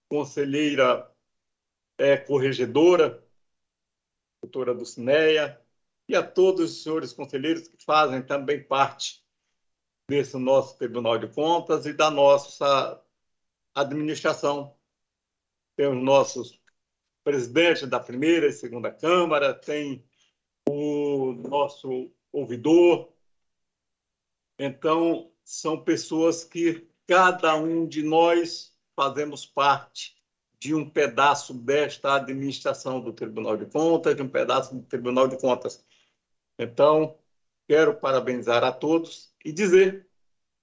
[0.08, 1.10] conselheira
[1.98, 3.22] é, corregedora,
[4.42, 5.60] doutora Dulcineia,
[6.08, 9.22] e a todos os senhores conselheiros que fazem também parte
[10.08, 13.02] desse nosso Tribunal de Contas e da nossa
[13.74, 14.78] administração
[15.78, 16.60] temos nossos
[17.22, 20.04] presidentes da primeira e segunda Câmara, tem
[20.68, 23.12] o nosso ouvidor.
[24.58, 30.17] Então, são pessoas que cada um de nós fazemos parte
[30.60, 35.38] de um pedaço desta administração do Tribunal de Contas, de um pedaço do Tribunal de
[35.38, 35.84] Contas.
[36.58, 37.18] Então,
[37.68, 40.08] quero parabenizar a todos e dizer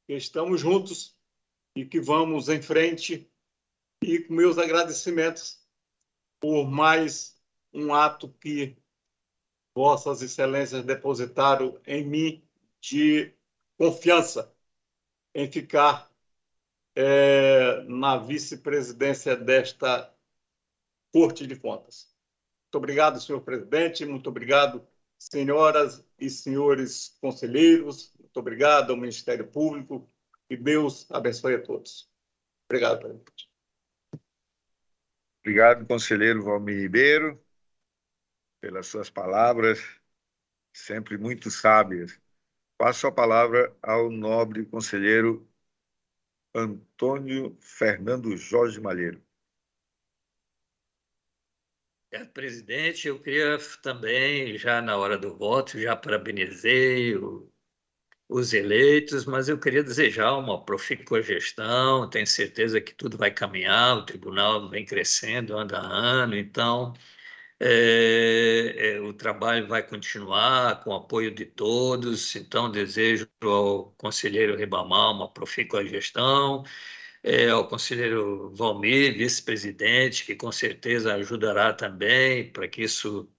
[0.06, 1.16] que estamos juntos
[1.76, 3.32] e que vamos em frente
[4.02, 5.66] e com meus agradecimentos
[6.40, 7.42] por mais
[7.74, 8.78] um ato que
[9.74, 12.48] Vossas Excelências depositaram em mim
[12.80, 13.34] de
[13.78, 14.54] confiança
[15.34, 16.10] em ficar
[16.96, 20.14] é, na vice-presidência desta
[21.12, 22.14] Corte de Contas.
[22.66, 24.86] Muito obrigado, senhor presidente, muito obrigado
[25.18, 30.10] senhoras e senhores conselheiros, muito obrigado ao Ministério Público
[30.50, 32.10] e Deus abençoe a todos.
[32.70, 33.50] Obrigado, presidente.
[35.42, 37.40] Obrigado, conselheiro Valmir Ribeiro,
[38.60, 39.80] pelas suas palavras,
[40.74, 42.20] sempre muito sábias.
[42.78, 45.48] Passo a palavra ao nobre conselheiro
[46.56, 49.22] Antônio Fernando Jorge Malheiro.
[52.12, 57.52] É, presidente, eu queria também, já na hora do voto, já parabenizei o,
[58.30, 63.98] os eleitos, mas eu queria desejar uma profícua gestão, tenho certeza que tudo vai caminhar,
[63.98, 66.94] o tribunal vem crescendo ano a ano, então
[67.60, 74.56] é, é, o trabalho vai continuar com o apoio de todos, então desejo ao conselheiro
[74.58, 76.64] Ribamar uma profícua gestão,
[77.24, 83.30] é, ao conselheiro Valmir, vice-presidente, que com certeza ajudará também para que isso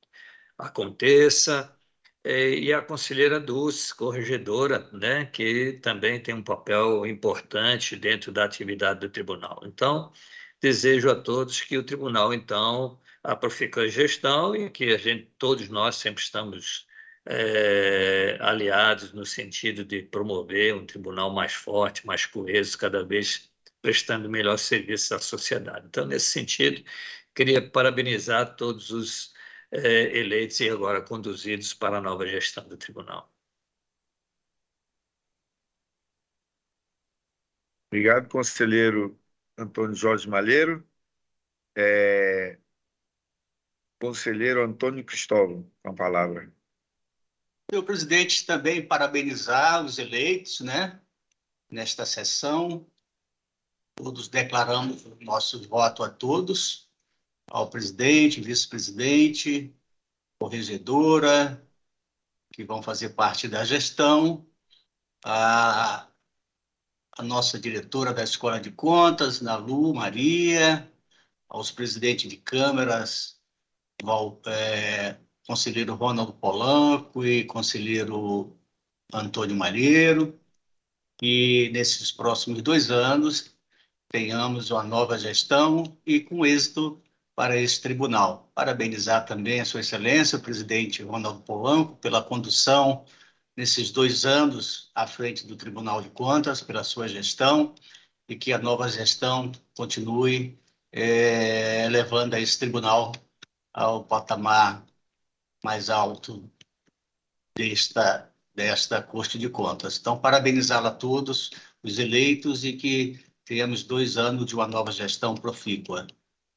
[0.58, 1.76] aconteça,
[2.24, 8.44] é, e a conselheira Dulce, corregedora, né, que também tem um papel importante dentro da
[8.44, 9.60] atividade do tribunal.
[9.64, 10.12] Então,
[10.60, 13.00] desejo a todos que o tribunal, então,
[13.33, 16.87] a gestão e que a gente, todos nós sempre estamos
[17.27, 23.51] é, aliados no sentido de promover um tribunal mais forte, mais coeso, cada vez
[23.83, 25.87] prestando melhor serviço à sociedade.
[25.87, 26.83] Então, nesse sentido,
[27.35, 29.35] queria parabenizar todos os
[29.72, 33.33] é, eleitos e agora conduzidos para a nova gestão do tribunal.
[37.91, 39.18] Obrigado, conselheiro
[39.57, 40.87] Antônio Jorge Malheiro.
[41.77, 42.59] É,
[44.07, 46.48] Conselheiro Antônio Cristóvão, com a palavra.
[47.68, 51.00] Senhor presidente, também parabenizar os eleitos, né,
[51.68, 52.86] nesta sessão.
[53.96, 56.88] Todos declaramos o nosso voto a todos,
[57.50, 59.74] ao presidente, vice-presidente,
[60.38, 61.68] corregedora,
[62.52, 64.46] que vão fazer parte da gestão,
[65.24, 66.07] a,
[67.11, 70.92] a nossa diretora da Escola de Contas, Nalu Maria,
[71.48, 73.36] aos presidentes de câmaras
[74.47, 75.16] é,
[75.47, 78.57] conselheiro Ronaldo Polanco e conselheiro
[79.12, 80.38] Antônio Malheiro,
[81.22, 83.55] e nesses próximos dois anos
[84.09, 87.03] tenhamos uma nova gestão e com êxito
[87.34, 88.51] para esse tribunal.
[88.55, 93.05] Parabenizar também a Sua Excelência, o presidente Ronaldo Polanco, pela condução
[93.57, 97.74] nesses dois anos à frente do Tribunal de Contas, pela sua gestão,
[98.28, 100.59] e que a nova gestão continue
[100.92, 103.12] é, levando a esse tribunal
[103.77, 104.87] ao patamar
[105.62, 106.51] mais alto
[107.55, 109.99] desta, desta Corte de Contas.
[109.99, 111.51] Então, parabenizá-la a todos,
[111.83, 116.07] os eleitos, e que tenhamos dois anos de uma nova gestão profícua.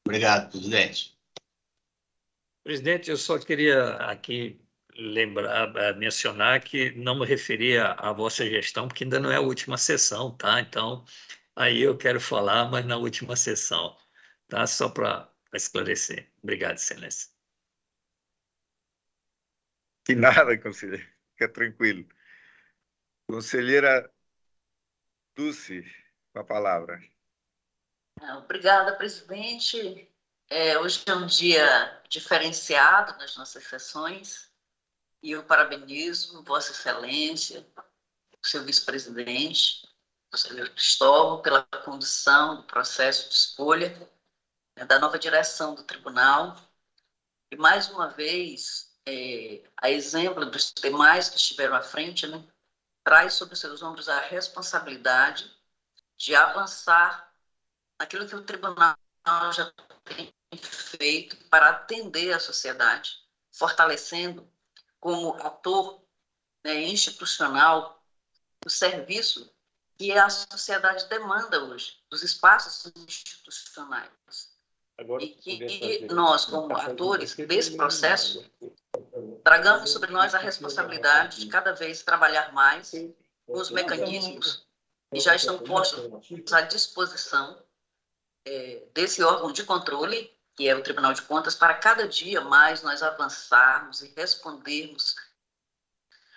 [0.08, 1.14] Obrigado, presidente.
[2.64, 4.58] Presidente, eu só queria aqui
[4.96, 9.42] lembrar, eh, mencionar que não me referia à vossa gestão, porque ainda não é a
[9.42, 10.62] última sessão, tá?
[10.62, 11.04] Então,
[11.54, 13.96] aí eu quero falar, mas na última sessão,
[14.48, 14.66] tá?
[14.66, 16.29] Só para para esclarecer.
[16.42, 17.30] Obrigado, Excelência.
[20.06, 21.08] Que nada, conselheiro.
[21.34, 22.08] Fica tranquilo.
[23.28, 24.12] Conselheira
[25.36, 25.84] Dulce,
[26.34, 27.00] com a palavra.
[28.22, 30.12] Ah, obrigada, presidente.
[30.50, 34.52] É, hoje é um dia diferenciado nas nossas sessões
[35.22, 37.66] e eu parabenizo Vossa Excelência,
[38.42, 39.88] o seu vice-presidente,
[40.34, 44.10] o senhor Cristóvão, pela condução do processo de escolha
[44.86, 46.56] da nova direção do tribunal.
[47.52, 52.44] E, mais uma vez, é, a exemplo dos demais que estiveram à frente, né,
[53.04, 55.52] traz sobre seus ombros a responsabilidade
[56.18, 57.34] de avançar
[58.00, 58.96] naquilo que o tribunal
[59.54, 59.72] já
[60.04, 63.18] tem feito para atender a sociedade,
[63.52, 64.48] fortalecendo
[65.00, 66.04] como ator
[66.64, 68.04] né, institucional
[68.66, 69.52] o serviço
[69.98, 74.10] que a sociedade demanda hoje, dos espaços institucionais.
[75.00, 78.44] Agora, e que nós, como atores desse processo,
[79.46, 82.92] tragamos sobre nós a responsabilidade de cada vez trabalhar mais
[83.48, 84.68] os mecanismos
[85.10, 87.64] que já estão postos à disposição
[88.46, 92.84] é, desse órgão de controle, que é o Tribunal de Contas, para cada dia mais
[92.84, 95.16] nós avançarmos e respondermos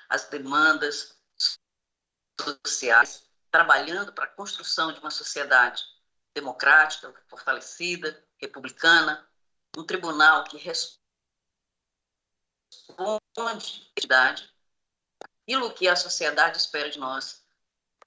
[0.09, 1.17] às demandas
[2.65, 5.83] sociais, trabalhando para a construção de uma sociedade
[6.33, 9.27] democrática, fortalecida, republicana,
[9.77, 11.01] um tribunal que responde
[13.39, 14.35] à
[15.25, 17.43] aquilo que a sociedade espera de nós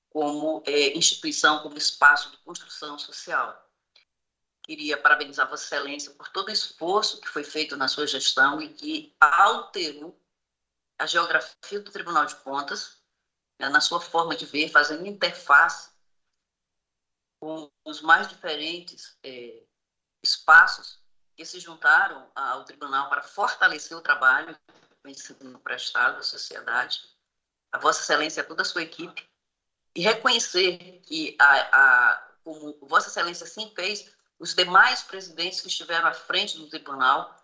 [0.09, 3.61] como é, instituição, como espaço de construção social.
[4.63, 8.73] Queria parabenizar Vossa Excelência por todo o esforço que foi feito na sua gestão e
[8.73, 10.19] que alterou
[10.97, 13.01] a geografia do Tribunal de Contas,
[13.59, 15.91] né, na sua forma de ver, fazendo interface
[17.39, 19.63] com os mais diferentes é,
[20.25, 20.99] espaços
[21.35, 24.57] que se juntaram ao tribunal para fortalecer o trabalho
[25.05, 27.01] ensino prestado à sociedade,
[27.71, 29.29] a Vossa Excelência toda a sua equipe,
[29.93, 36.07] e reconhecer que, a, a, como Vossa Excelência sim fez, os demais presidentes que estiveram
[36.07, 37.35] à frente do tribunal,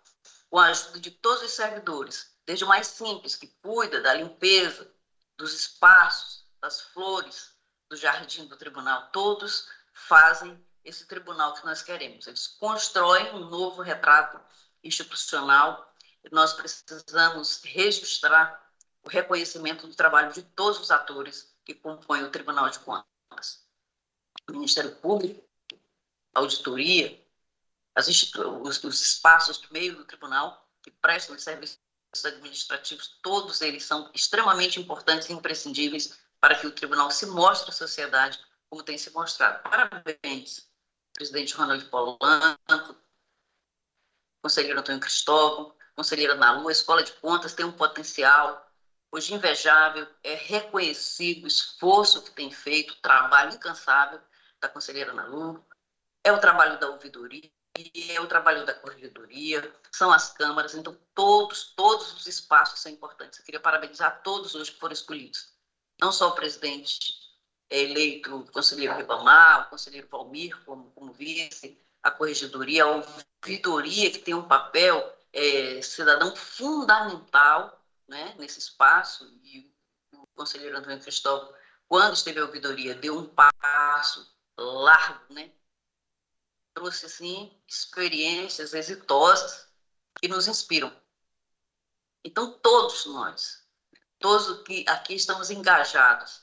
[0.50, 4.92] com a ajuda de todos os servidores, desde o mais simples, que cuida da limpeza
[5.36, 7.52] dos espaços, das flores,
[7.88, 12.26] do jardim do tribunal, todos fazem esse tribunal que nós queremos.
[12.26, 14.40] Eles constroem um novo retrato
[14.82, 15.92] institucional
[16.30, 18.62] nós precisamos registrar
[19.02, 23.66] o reconhecimento do trabalho de todos os atores que compõem o Tribunal de Contas.
[24.48, 25.42] O Ministério Público,
[26.34, 27.20] a auditoria,
[27.96, 31.78] os, os espaços do meio do tribunal que prestam os serviços
[32.24, 37.72] administrativos, todos eles são extremamente importantes e imprescindíveis para que o tribunal se mostre à
[37.72, 39.62] sociedade como tem se mostrado.
[39.62, 40.68] Parabéns,
[41.12, 42.96] presidente Ronald Polanco,
[44.42, 48.68] conselheiro Antônio Cristóvão, conselheira Nalu, a Escola de Contas tem um potencial
[49.10, 54.20] hoje invejável, é reconhecido o esforço que tem feito, o trabalho incansável
[54.60, 55.64] da conselheira Nalu,
[56.24, 57.50] é o trabalho da ouvidoria,
[58.08, 63.38] é o trabalho da corregedoria, são as câmaras, então todos, todos os espaços são importantes.
[63.38, 65.52] Eu queria parabenizar todos hoje que foram escolhidos,
[66.00, 67.21] não só o presidente
[67.76, 74.18] eleito, o conselheiro Ribamar, o conselheiro Valmir como, como vice, a corregedoria, a ouvidoria, que
[74.18, 79.72] tem um papel é, cidadão fundamental né, nesse espaço, e
[80.12, 81.52] o conselheiro Antônio Cristóvão,
[81.88, 85.52] quando esteve a ouvidoria, deu um passo largo, né?
[86.74, 89.68] trouxe assim, experiências exitosas
[90.20, 90.94] que nos inspiram.
[92.24, 93.66] Então, todos nós,
[94.18, 96.41] todos que aqui estamos engajados,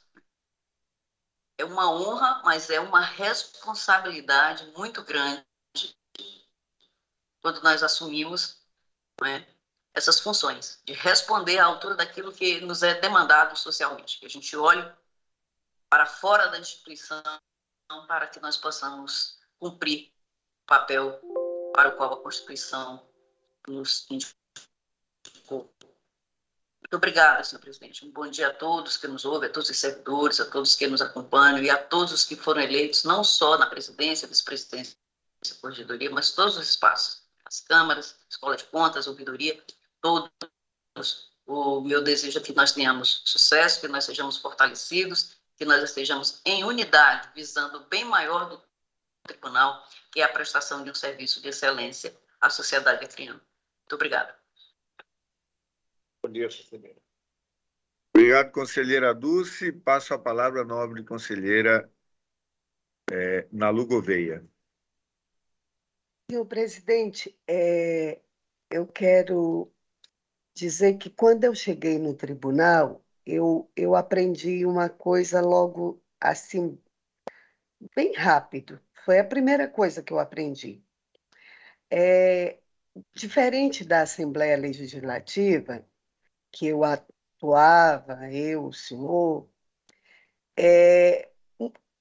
[1.60, 5.46] é uma honra, mas é uma responsabilidade muito grande
[7.42, 8.66] quando nós assumimos
[9.22, 9.46] né,
[9.94, 14.56] essas funções, de responder à altura daquilo que nos é demandado socialmente, que a gente
[14.56, 14.90] olhe
[15.90, 17.22] para fora da instituição
[18.08, 20.14] para que nós possamos cumprir
[20.64, 21.20] o papel
[21.74, 23.06] para o qual a Constituição
[23.68, 24.39] nos indicou.
[26.90, 28.04] Muito obrigada, senhor presidente.
[28.04, 30.88] Um bom dia a todos que nos ouvem, a todos os servidores, a todos que
[30.88, 34.98] nos acompanham e a todos os que foram eleitos, não só na presidência, vice-presidência,
[35.62, 39.64] corregedoria, mas todos os espaços as câmaras, escola de contas, ouvidoria,
[40.02, 40.32] todos.
[41.46, 46.42] O meu desejo é que nós tenhamos sucesso, que nós sejamos fortalecidos, que nós estejamos
[46.44, 48.62] em unidade, visando bem maior do
[49.28, 53.40] tribunal, que é a prestação de um serviço de excelência à sociedade acriana.
[53.82, 54.39] Muito obrigada.
[56.22, 57.02] Bom dia, conselheira.
[58.14, 59.72] Obrigado, conselheira Dulce.
[59.72, 61.90] Passo a palavra à nobre conselheira
[63.12, 64.46] é, Nalu Gouveia.
[66.30, 68.20] Senhor presidente, é,
[68.70, 69.72] eu quero
[70.54, 76.78] dizer que quando eu cheguei no tribunal, eu, eu aprendi uma coisa logo assim,
[77.96, 78.80] bem rápido.
[79.06, 80.84] Foi a primeira coisa que eu aprendi.
[81.90, 82.60] É,
[83.14, 85.84] diferente da Assembleia Legislativa,
[86.52, 89.48] que eu atuava, eu, o senhor,
[90.58, 91.30] é,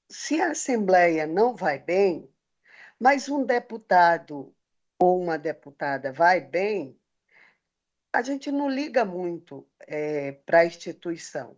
[0.09, 2.29] se a Assembleia não vai bem,
[2.99, 4.55] mas um deputado
[4.99, 6.99] ou uma deputada vai bem,
[8.13, 11.57] a gente não liga muito é, para a instituição.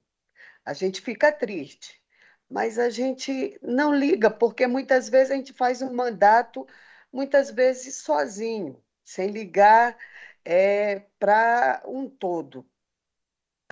[0.64, 2.02] A gente fica triste,
[2.48, 6.66] mas a gente não liga, porque muitas vezes a gente faz um mandato,
[7.12, 9.96] muitas vezes sozinho, sem ligar
[10.44, 12.68] é, para um todo.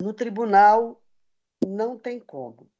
[0.00, 1.02] No tribunal,
[1.66, 2.70] não tem como.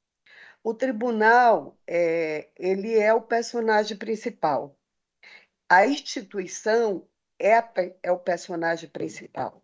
[0.62, 4.78] O tribunal, é, ele é o personagem principal
[5.68, 7.06] a instituição
[7.38, 9.62] é, a, é o personagem principal.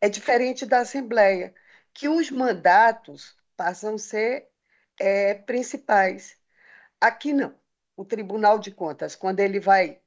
[0.00, 1.54] É diferente da Assembleia,
[1.92, 4.48] que os mandatos passam a ser
[4.98, 6.36] é, principais.
[7.00, 7.54] Aqui não.
[7.96, 10.00] O Tribunal de Contas, quando ele vai.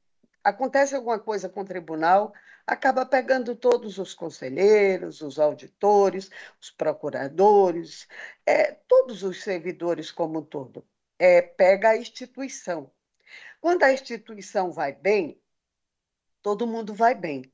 [0.46, 2.32] Acontece alguma coisa com o tribunal,
[2.68, 6.30] acaba pegando todos os conselheiros, os auditores,
[6.62, 8.08] os procuradores,
[8.46, 10.88] é, todos os servidores como um todo.
[11.18, 12.92] É, pega a instituição.
[13.60, 15.42] Quando a instituição vai bem,
[16.44, 17.52] todo mundo vai bem.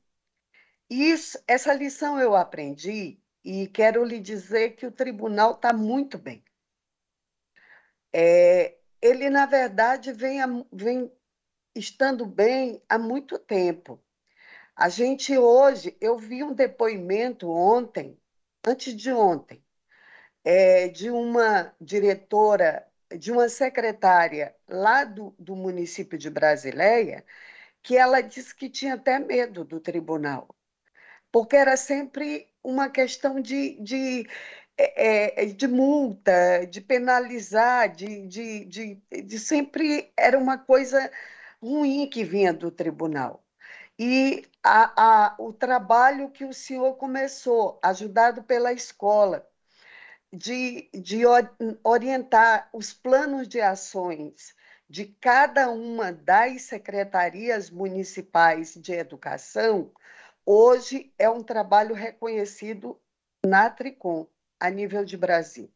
[0.90, 6.44] Isso, essa lição eu aprendi e quero lhe dizer que o tribunal está muito bem.
[8.12, 10.38] É, ele, na verdade, vem,
[10.70, 11.10] vem
[11.74, 14.00] estando bem há muito tempo.
[14.76, 18.18] A gente hoje, eu vi um depoimento ontem
[18.66, 19.62] antes de ontem,
[20.44, 22.86] é, de uma diretora,
[23.18, 27.24] de uma secretária lá do, do município de Brasileia,
[27.82, 30.54] que ela disse que tinha até medo do tribunal,
[31.32, 34.26] porque era sempre uma questão de, de,
[34.76, 38.94] é, é de multa, de penalizar, de, de, de,
[39.24, 41.10] de sempre era uma coisa
[41.62, 43.44] ruim que vinha do tribunal.
[43.98, 49.46] E a, a, o trabalho que o senhor começou, ajudado pela escola,
[50.32, 51.22] de, de
[51.84, 54.54] orientar os planos de ações
[54.88, 59.90] de cada uma das secretarias municipais de educação,
[60.44, 63.00] hoje é um trabalho reconhecido
[63.44, 64.26] na Tricom,
[64.58, 65.70] a nível de Brasil.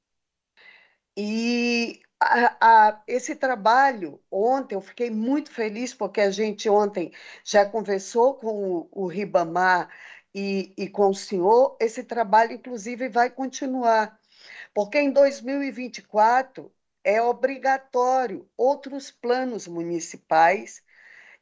[1.17, 7.13] E a, a, esse trabalho, ontem, eu fiquei muito feliz, porque a gente ontem
[7.45, 9.89] já conversou com o, o Ribamar
[10.35, 14.19] e, e com o senhor, esse trabalho, inclusive, vai continuar,
[14.75, 16.73] porque em 2024
[17.05, 20.83] é obrigatório outros planos municipais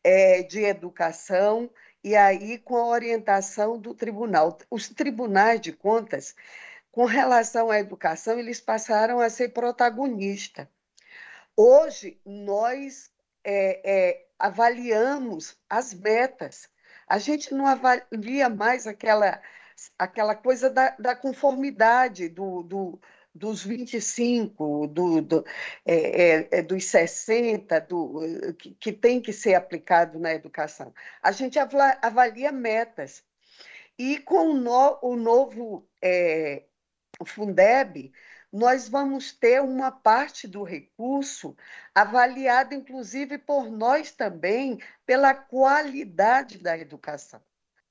[0.04, 1.70] é, de educação,
[2.04, 4.58] e aí com a orientação do tribunal.
[4.70, 6.36] Os tribunais de contas
[6.94, 10.68] com relação à educação, eles passaram a ser protagonistas.
[11.56, 13.10] Hoje, nós
[13.42, 16.68] é, é, avaliamos as metas.
[17.08, 19.42] A gente não avalia mais aquela,
[19.98, 23.00] aquela coisa da, da conformidade do, do,
[23.34, 25.44] dos 25, do, do,
[25.84, 30.94] é, é, é dos 60, do, que, que, tem que ser aplicado na educação.
[31.20, 33.24] A gente avalia metas.
[33.98, 36.62] E com o, no, o novo é,
[37.24, 38.12] Fundeb,
[38.52, 41.56] nós vamos ter uma parte do recurso
[41.94, 47.40] avaliada, inclusive, por nós também, pela qualidade da educação,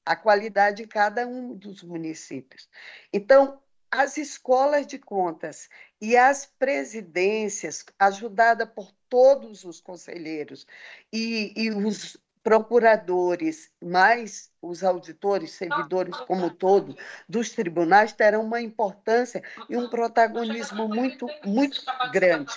[0.06, 2.70] a qualidade em cada um dos municípios.
[3.12, 3.62] Então,
[3.92, 5.70] as escolas de contas
[6.02, 10.66] e as presidências, ajudada por todos os conselheiros
[11.12, 16.96] e, e os procuradores, mais os auditores, servidores como todo
[17.28, 21.82] dos tribunais terão uma importância e um protagonismo muito muito
[22.12, 22.54] grande.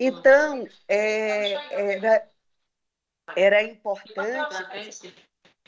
[0.00, 1.52] Então é,
[1.94, 2.28] era
[3.36, 5.14] era importante,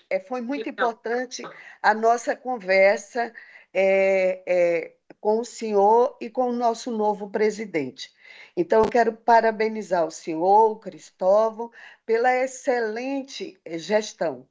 [0.08, 1.42] é, foi muito importante
[1.82, 3.32] a nossa conversa
[3.74, 8.12] é, é, com o senhor e com o nosso novo presidente.
[8.56, 11.70] Então, eu quero parabenizar o senhor, o Cristóvão,
[12.04, 14.48] pela excelente eh, gestão.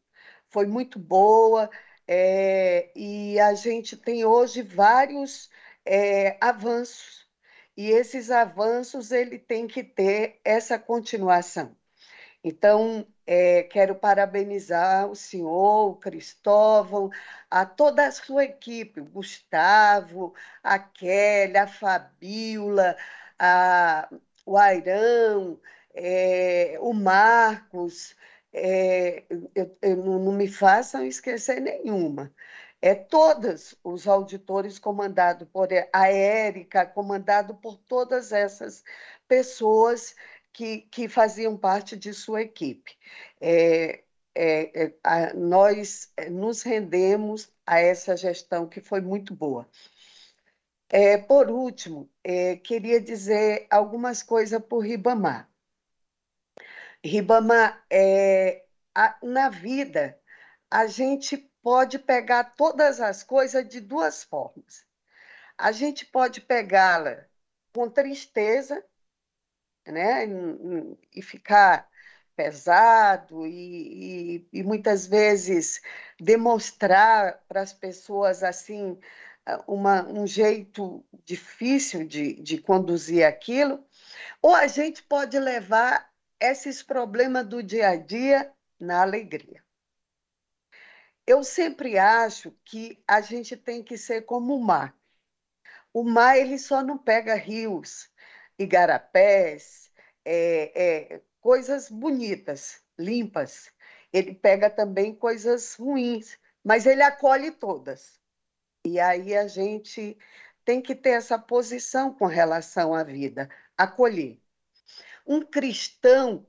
[0.50, 1.70] Foi muito boa
[2.08, 5.50] é, e a gente tem hoje vários
[5.86, 7.28] é, avanços.
[7.76, 11.76] E esses avanços ele tem que ter essa continuação.
[12.44, 17.10] Então, é, quero parabenizar o senhor, o Cristóvão,
[17.52, 22.96] a toda a sua equipe, o Gustavo, a Kelly, a Fabíola,
[23.38, 24.10] a,
[24.46, 25.60] o Airão,
[25.94, 28.16] é, o Marcos,
[28.54, 29.24] é,
[29.56, 32.34] eu, eu, não me façam esquecer nenhuma.
[32.82, 38.84] É todos os auditores comandados por a Érica, comandado por todas essas
[39.28, 40.16] pessoas
[40.58, 42.98] que, que faziam parte de sua equipe.
[43.40, 44.04] É,
[44.34, 49.70] é, é a, nós é, nos rendemos a essa gestão que foi muito boa.
[50.90, 55.48] É, por último, é, queria dizer algumas coisas por Ribamar.
[57.06, 60.20] Ribamar, é, a, na vida,
[60.72, 64.84] a gente pode pegar todas as coisas de duas formas.
[65.56, 67.28] A gente pode pegá-la
[67.72, 68.84] com tristeza,
[69.92, 70.26] né,
[71.16, 71.88] e ficar
[72.36, 75.82] pesado e, e, e muitas vezes
[76.20, 79.00] demonstrar para as pessoas assim
[79.68, 83.84] uma, um jeito difícil de, de conduzir aquilo,
[84.42, 89.64] ou a gente pode levar esses problemas do dia a dia na alegria.
[91.26, 94.96] Eu sempre acho que a gente tem que ser como o mar.
[95.94, 98.10] O mar ele só não pega rios,
[98.58, 99.92] igarapés,
[100.26, 103.72] é, é, coisas bonitas, limpas.
[104.12, 108.20] Ele pega também coisas ruins, mas ele acolhe todas.
[108.86, 110.18] E aí a gente
[110.66, 114.40] tem que ter essa posição com relação à vida, acolher.
[115.26, 116.46] Um cristão,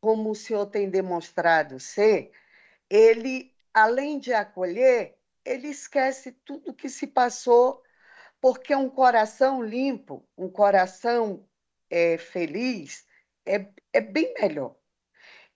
[0.00, 2.32] como o senhor tem demonstrado ser,
[2.88, 7.82] ele, além de acolher, ele esquece tudo que se passou,
[8.40, 11.46] porque um coração limpo, um coração
[11.90, 13.06] é, feliz,
[13.44, 14.76] é, é bem melhor.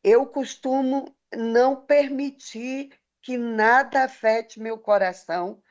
[0.02, 2.90] Eu costumo não permitir
[3.22, 5.62] que nada afete meu coração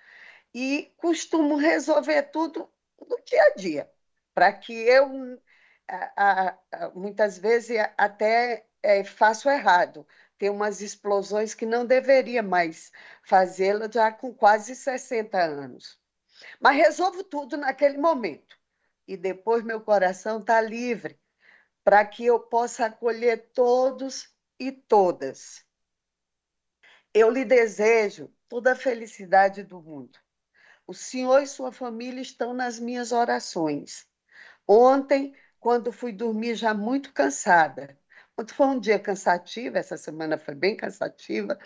[0.53, 2.71] e costumo resolver tudo
[3.07, 3.91] no dia a dia,
[4.33, 5.39] para que eu,
[5.87, 10.07] a, a, muitas vezes, até é, faço errado.
[10.37, 12.91] Tem umas explosões que não deveria mais
[13.23, 15.98] fazê-la já com quase 60 anos.
[16.59, 18.57] Mas resolvo tudo naquele momento.
[19.07, 21.19] E depois meu coração está livre
[21.83, 24.29] para que eu possa acolher todos
[24.59, 25.65] e todas.
[27.13, 30.19] Eu lhe desejo toda a felicidade do mundo.
[30.85, 34.07] O senhor e sua família estão nas minhas orações.
[34.67, 37.97] Ontem, quando fui dormir já muito cansada,
[38.37, 41.59] Ontem foi um dia cansativo, essa semana foi bem cansativa,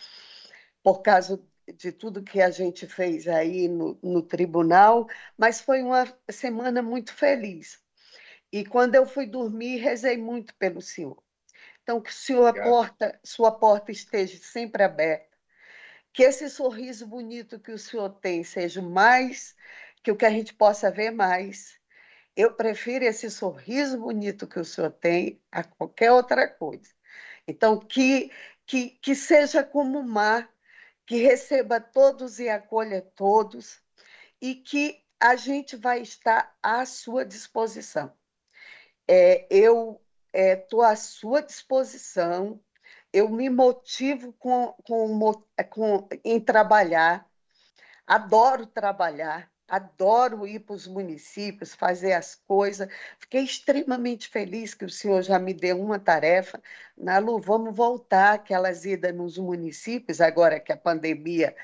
[0.81, 1.39] por causa
[1.75, 5.07] de tudo que a gente fez aí no, no tribunal,
[5.37, 7.81] mas foi uma semana muito feliz.
[8.51, 11.21] E quando eu fui dormir, rezei muito pelo Senhor.
[11.81, 15.37] Então, que sua porta, sua porta esteja sempre aberta,
[16.13, 19.55] que esse sorriso bonito que o Senhor tem seja mais,
[20.03, 21.79] que o que a gente possa ver mais,
[22.35, 26.89] eu prefiro esse sorriso bonito que o senhor tem a qualquer outra coisa.
[27.47, 28.31] Então, que,
[28.65, 30.52] que, que seja como o mar,
[31.05, 33.81] que receba todos e acolha todos,
[34.41, 38.11] e que a gente vai estar à sua disposição.
[39.07, 40.01] É, eu
[40.33, 42.59] estou é, à sua disposição,
[43.11, 47.29] eu me motivo com, com, com, em trabalhar,
[48.07, 52.87] adoro trabalhar, adoro ir para os municípios, fazer as coisas.
[53.19, 56.61] Fiquei extremamente feliz que o senhor já me deu uma tarefa.
[56.97, 61.55] Nalu, vamos voltar aquelas idas nos municípios, agora que a pandemia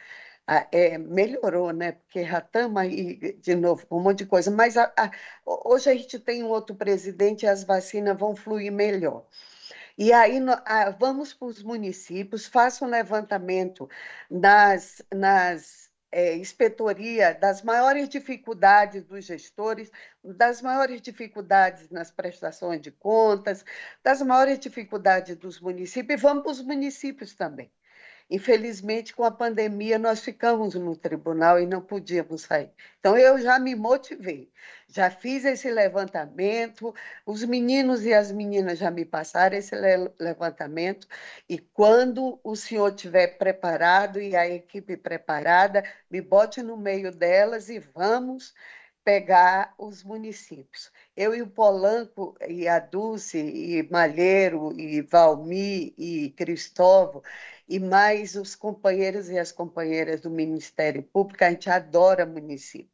[0.72, 1.94] é, melhorou, né?
[1.94, 4.50] Porque estamos aí de novo um monte de coisa.
[4.50, 5.12] Mas a, a,
[5.46, 9.26] hoje a gente tem um outro presidente e as vacinas vão fluir melhor.
[9.98, 10.40] E aí
[10.98, 13.90] vamos para os municípios, faça um levantamento
[14.30, 19.92] nas, nas é, inspetoria das maiores dificuldades dos gestores,
[20.24, 23.64] das maiores dificuldades nas prestações de contas,
[24.04, 27.72] das maiores dificuldades dos municípios, e vamos para os municípios também.
[28.30, 32.72] Infelizmente, com a pandemia, nós ficamos no tribunal e não podíamos sair.
[33.00, 34.52] Então, eu já me motivei,
[34.88, 36.94] já fiz esse levantamento,
[37.26, 39.76] os meninos e as meninas já me passaram esse
[40.20, 41.08] levantamento,
[41.48, 47.68] e quando o senhor estiver preparado e a equipe preparada, me bote no meio delas
[47.68, 48.54] e vamos
[49.10, 50.92] pegar os municípios.
[51.18, 57.24] Eu e o Polanco, e a Dulce, e Malheiro, e Valmi, e Cristóvão,
[57.68, 62.92] e mais os companheiros e as companheiras do Ministério Público, a gente adora município.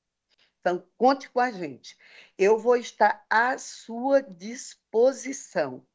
[0.61, 1.97] Então, conte com a gente.
[2.37, 5.85] Eu vou estar à sua disposição.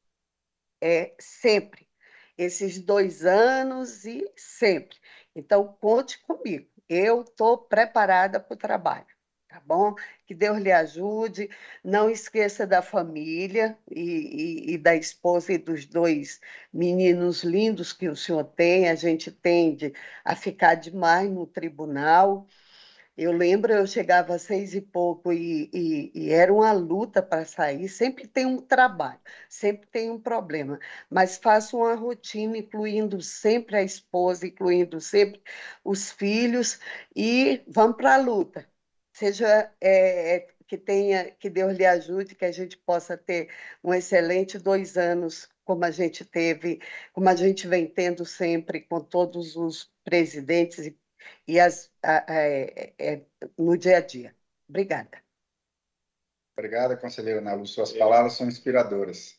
[0.82, 1.88] É sempre.
[2.36, 4.98] Esses dois anos e sempre.
[5.34, 6.68] Então, conte comigo.
[6.86, 9.19] Eu estou preparada para o trabalho
[9.50, 9.94] tá bom?
[10.26, 11.50] Que Deus lhe ajude.
[11.84, 16.40] Não esqueça da família e, e, e, da esposa e dos dois
[16.72, 18.88] meninos lindos que o senhor tem.
[18.88, 19.92] A gente tende
[20.24, 22.46] a ficar demais no tribunal.
[23.16, 27.44] Eu lembro, eu chegava às seis e pouco e, e, e era uma luta para
[27.44, 27.88] sair.
[27.88, 30.78] Sempre tem um trabalho, sempre tem um problema,
[31.10, 35.42] mas faço uma rotina, incluindo sempre a esposa, incluindo sempre
[35.84, 36.78] os filhos,
[37.14, 38.66] e vamos para a luta
[39.20, 43.52] seja é, que tenha, que Deus lhe ajude, que a gente possa ter
[43.84, 46.80] um excelente dois anos, como a gente teve,
[47.12, 50.98] como a gente vem tendo sempre com todos os presidentes e,
[51.46, 53.26] e as, a, a, é, é,
[53.58, 54.34] no dia a dia.
[54.66, 55.22] Obrigada.
[56.56, 57.66] Obrigada, conselheira Nalu.
[57.66, 59.38] Suas palavras são inspiradoras.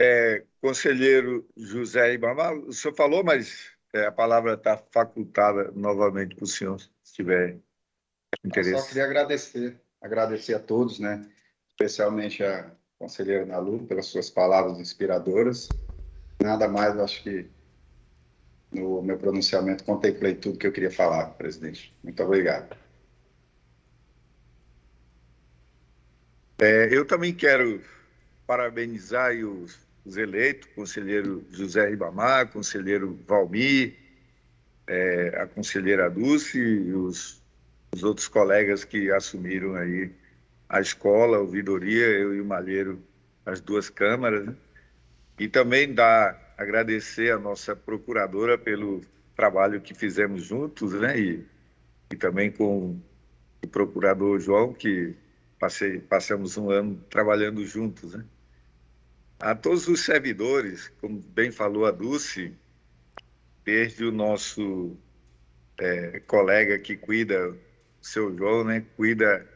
[0.00, 6.44] É, conselheiro José Ibama, o senhor falou, mas é, a palavra está facultada novamente para
[6.44, 7.58] o senhor, se tiver
[8.44, 8.72] interesse.
[8.72, 11.28] Eu só queria agradecer, agradecer a todos, né?
[11.68, 15.68] especialmente a conselheira Nalu, pelas suas palavras inspiradoras.
[16.42, 17.48] Nada mais, acho que
[18.72, 21.94] no meu pronunciamento contemplei tudo que eu queria falar, presidente.
[22.02, 22.76] Muito obrigado.
[26.60, 27.80] É, eu também quero
[28.44, 33.94] parabenizar os os eleitos, conselheiro José Ribamar, conselheiro Valmir,
[34.86, 37.42] é, a conselheira Dulce e os,
[37.94, 40.10] os, outros colegas que assumiram aí
[40.68, 43.02] a escola, a ouvidoria, eu e o Malheiro,
[43.44, 44.46] as duas câmaras.
[44.46, 44.54] Né?
[45.38, 49.00] E também dá agradecer a nossa procuradora pelo
[49.36, 51.18] trabalho que fizemos juntos, né?
[51.18, 51.46] E,
[52.10, 52.98] e também com
[53.62, 55.14] o procurador João, que
[55.60, 58.24] passei, passamos um ano trabalhando juntos, né?
[59.40, 62.56] A todos os servidores, como bem falou a Dulce,
[63.64, 64.96] desde o nosso
[65.78, 67.56] é, colega que cuida, o
[68.00, 69.46] seu João, né, cuida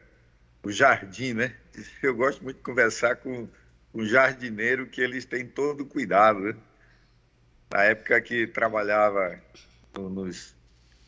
[0.63, 1.53] o jardim, né?
[2.01, 3.49] Eu gosto muito de conversar com
[3.93, 6.55] um jardineiro que eles têm todo cuidado, né?
[7.69, 9.37] Na época que trabalhava
[9.97, 10.55] nos,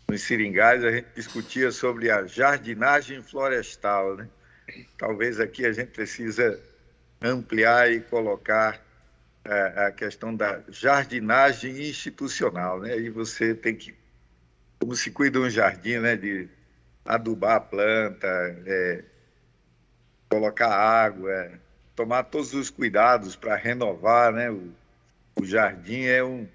[0.10, 4.28] nos seringais, a gente discutia sobre a jardinagem florestal, né?
[4.98, 6.60] Talvez aqui a gente precisa
[7.22, 8.82] ampliar e colocar
[9.44, 12.98] a, a questão da jardinagem institucional, né?
[12.98, 13.96] E você tem que,
[14.80, 16.16] como se cuida um jardim, né?
[16.16, 16.50] De
[17.06, 18.28] adubar a planta,
[18.66, 19.04] é,
[20.28, 21.60] colocar água, é,
[21.96, 24.50] tomar todos os cuidados para renovar, né?
[24.50, 24.72] O,
[25.36, 26.48] o, jardim é um,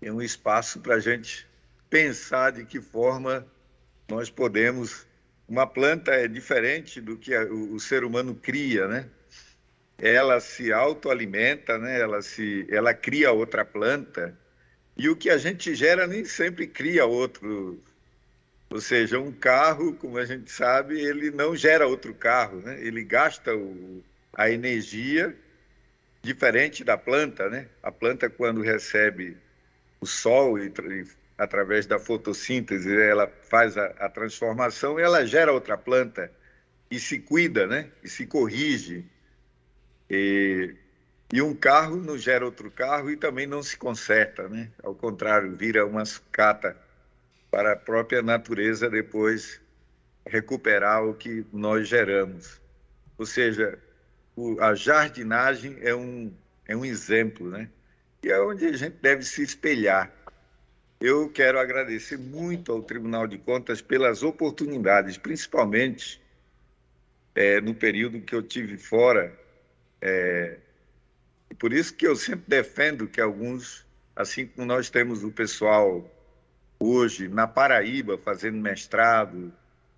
[0.00, 1.46] é um espaço para a gente
[1.90, 3.46] pensar de que forma
[4.08, 5.06] nós podemos.
[5.46, 9.08] Uma planta é diferente do que o, o ser humano cria, né?
[9.98, 12.00] Ela se autoalimenta, né?
[12.00, 14.36] Ela se, ela cria outra planta
[14.96, 17.80] e o que a gente gera nem sempre cria outro
[18.74, 22.76] ou seja, um carro, como a gente sabe, ele não gera outro carro, né?
[22.80, 25.32] ele gasta o, a energia
[26.20, 27.48] diferente da planta.
[27.48, 27.68] Né?
[27.80, 29.36] A planta, quando recebe
[30.00, 31.04] o sol e, e
[31.38, 36.28] através da fotossíntese, ela faz a, a transformação, ela gera outra planta
[36.90, 37.90] e se cuida, né?
[38.02, 39.04] e se corrige.
[40.10, 40.74] E,
[41.32, 44.70] e um carro não gera outro carro e também não se conserta, né?
[44.82, 46.76] Ao contrário, vira uma sucata
[47.50, 49.60] para a própria natureza depois
[50.26, 52.60] recuperar o que nós geramos.
[53.16, 53.78] Ou seja,
[54.36, 56.32] o, a jardinagem é um,
[56.66, 57.68] é um exemplo, né?
[58.22, 60.10] E é onde a gente deve se espelhar.
[61.00, 66.20] Eu quero agradecer muito ao Tribunal de Contas pelas oportunidades, principalmente
[67.34, 69.38] é, no período que eu tive fora.
[70.06, 70.58] É,
[71.58, 76.06] por isso que eu sempre defendo que alguns, assim como nós temos o pessoal
[76.78, 79.50] hoje na Paraíba fazendo mestrado,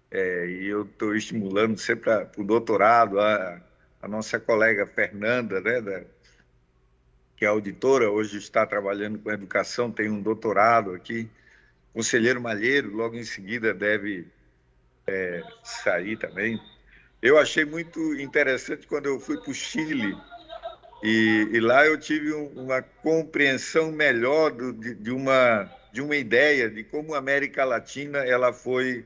[0.09, 3.61] é, e eu estou estimulando sempre para o doutorado a,
[4.01, 6.05] a, nossa colega Fernanda, né, da,
[7.37, 11.29] que é auditora, hoje está trabalhando com educação, tem um doutorado aqui.
[11.93, 14.29] Conselheiro Malheiro, logo em seguida, deve
[15.05, 16.61] é, sair também.
[17.27, 20.17] Eu achei muito interessante quando eu fui para o Chile,
[21.03, 26.15] e, e, lá eu tive um, uma compreensão melhor do, de, de uma de uma
[26.15, 29.05] ideia de como a América Latina ela foi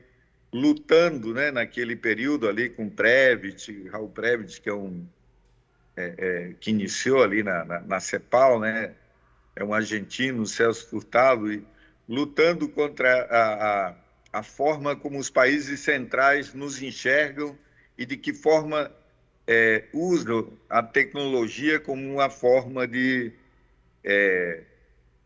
[0.53, 5.03] lutando né, naquele período ali com Previtt, Raul Previtt, que é um
[5.97, 8.93] é, é, que iniciou ali na, na, na, CEPAL, né,
[9.55, 11.65] é um argentino, Celso Furtado, e
[12.07, 13.95] lutando contra a, a,
[14.31, 17.57] a forma como os países centrais nos enxergam
[18.01, 18.91] e de que forma
[19.47, 23.31] é, usam a tecnologia como uma forma de
[24.03, 24.63] é,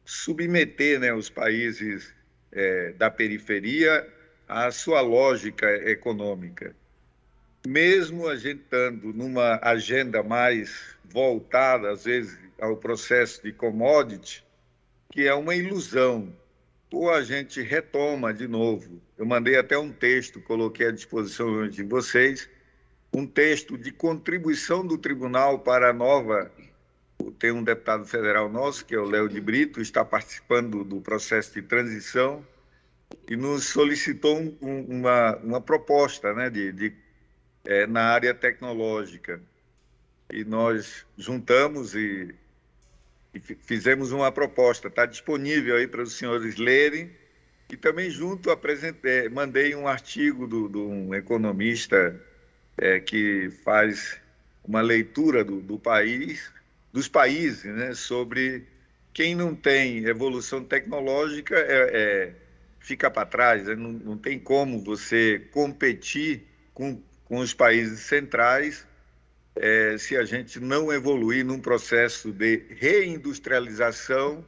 [0.04, 2.14] submeter né, os países
[2.52, 4.06] é, da periferia
[4.46, 6.76] à sua lógica econômica.
[7.66, 14.44] Mesmo a gente estando numa agenda mais voltada, às vezes, ao processo de commodity,
[15.12, 16.36] que é uma ilusão,
[16.92, 19.02] ou a gente retoma de novo.
[19.18, 22.50] Eu mandei até um texto, coloquei à disposição de vocês,
[23.16, 26.52] um texto de contribuição do tribunal para a nova
[27.40, 31.54] tem um deputado federal nosso, que é o Léo de Brito, está participando do processo
[31.54, 32.46] de transição
[33.30, 36.94] e nos solicitou um, uma, uma proposta né, de, de
[37.64, 39.42] é, na área tecnológica.
[40.30, 42.36] E nós juntamos e,
[43.34, 44.90] e fizemos uma proposta.
[44.90, 47.10] Está disponível aí para os senhores lerem.
[47.72, 52.20] E também junto apresentei, mandei um artigo de um economista
[52.78, 54.20] é, que faz
[54.64, 56.52] uma leitura do, do país
[56.92, 58.64] dos países, né, sobre
[59.14, 62.34] quem não tem evolução tecnológica é, é
[62.86, 63.76] fica para trás, né?
[63.76, 68.86] não, não, tem como você competir com, com os países centrais
[69.56, 74.46] é, se a gente não evoluir num processo de reindustrialização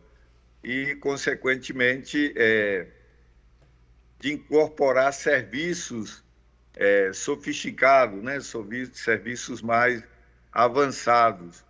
[0.63, 2.85] e, consequentemente, é,
[4.19, 6.23] de incorporar serviços
[6.77, 8.39] é, sofisticados, né?
[8.93, 10.03] serviços mais
[10.51, 11.65] avançados.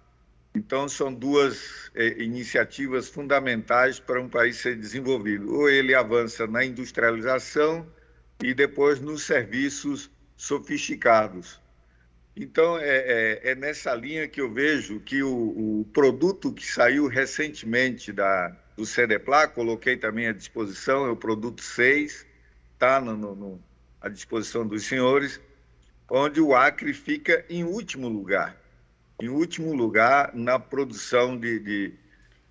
[0.53, 5.53] Então, são duas é, iniciativas fundamentais para um país ser desenvolvido.
[5.53, 7.87] Ou ele avança na industrialização
[8.43, 11.59] e depois nos serviços sofisticados.
[12.35, 12.83] Então, é,
[13.43, 18.55] é, é nessa linha que eu vejo que o, o produto que saiu recentemente da,
[18.75, 22.27] do CEDEPLA, coloquei também à disposição, é o produto 6,
[22.73, 23.59] está no, no,
[24.07, 25.39] à disposição dos senhores,
[26.09, 28.57] onde o Acre fica em último lugar
[29.21, 31.93] em último lugar na produção de, de,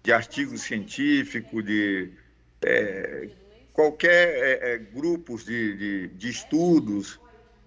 [0.03, 2.11] de artigos científicos, de
[2.63, 3.29] é,
[3.73, 7.21] qualquer é, é, grupos de, de, de estudos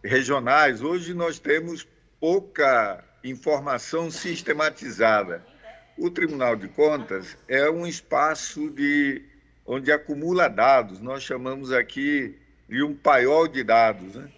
[0.04, 1.88] regionais, hoje nós temos
[2.20, 5.46] pouca informação sistematizada.
[5.98, 9.22] O Tribunal de Contas é um espaço de
[9.66, 11.00] onde acumula dados.
[11.00, 12.38] Nós chamamos aqui
[12.70, 14.16] de um paiol de dados.
[14.16, 14.30] Né?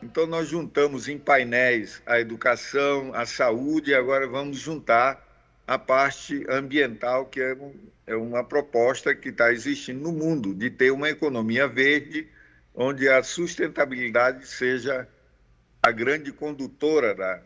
[0.00, 5.26] Então, nós juntamos em painéis a educação, a saúde, e agora vamos juntar
[5.66, 7.74] a parte ambiental, que é, um,
[8.06, 12.28] é uma proposta que está existindo no mundo, de ter uma economia verde,
[12.72, 15.08] onde a sustentabilidade seja
[15.82, 17.42] a grande condutora da,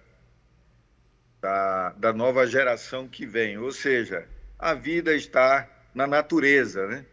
[1.41, 3.57] da, da nova geração que vem.
[3.57, 7.07] Ou seja, a vida está na natureza, né?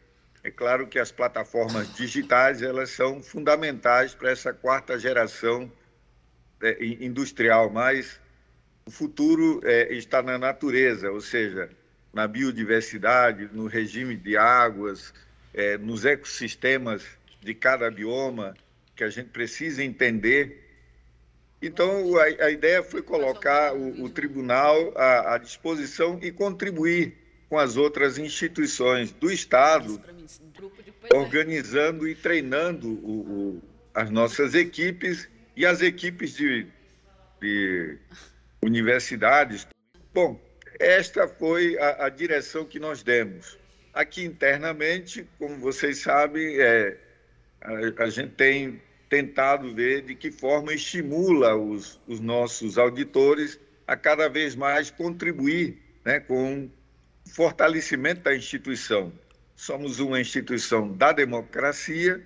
[0.50, 5.72] É claro que as plataformas digitais elas são fundamentais para essa quarta geração
[6.60, 8.20] é, industrial, mas
[8.84, 11.70] o futuro é, está na natureza, ou seja,
[12.12, 15.14] na biodiversidade, no regime de águas,
[15.54, 17.06] é, nos ecossistemas
[17.40, 18.58] de cada bioma
[18.96, 20.68] que a gente precisa entender.
[21.62, 27.58] Então, a, a ideia foi colocar o, o tribunal à, à, disposição e contribuir com
[27.58, 30.00] as outras instituições do Estado,
[31.14, 33.62] organizando e treinando o, o,
[33.94, 36.68] as nossas equipes e as equipes de,
[37.42, 37.98] de
[38.62, 39.68] universidades.
[40.14, 40.40] Bom,
[40.80, 43.58] esta foi a, a, direção que nós demos.
[43.94, 46.98] Aqui internamente, como vocês sabem, é,
[47.62, 48.80] a, a gente tem
[49.10, 55.80] tentado ver de que forma estimula os, os nossos auditores a cada vez mais contribuir
[56.06, 56.70] né, com
[57.30, 59.14] fortalecimento da instituição.
[59.56, 62.26] Somos uma instituição da democracia,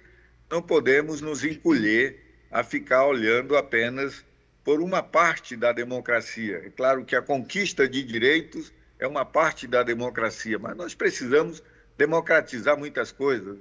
[0.49, 2.19] não podemos nos encolher
[2.51, 4.23] a ficar olhando apenas
[4.63, 6.63] por uma parte da democracia.
[6.65, 11.61] É claro que a conquista de direitos é uma parte da democracia, mas nós precisamos
[11.97, 13.57] democratizar muitas coisas.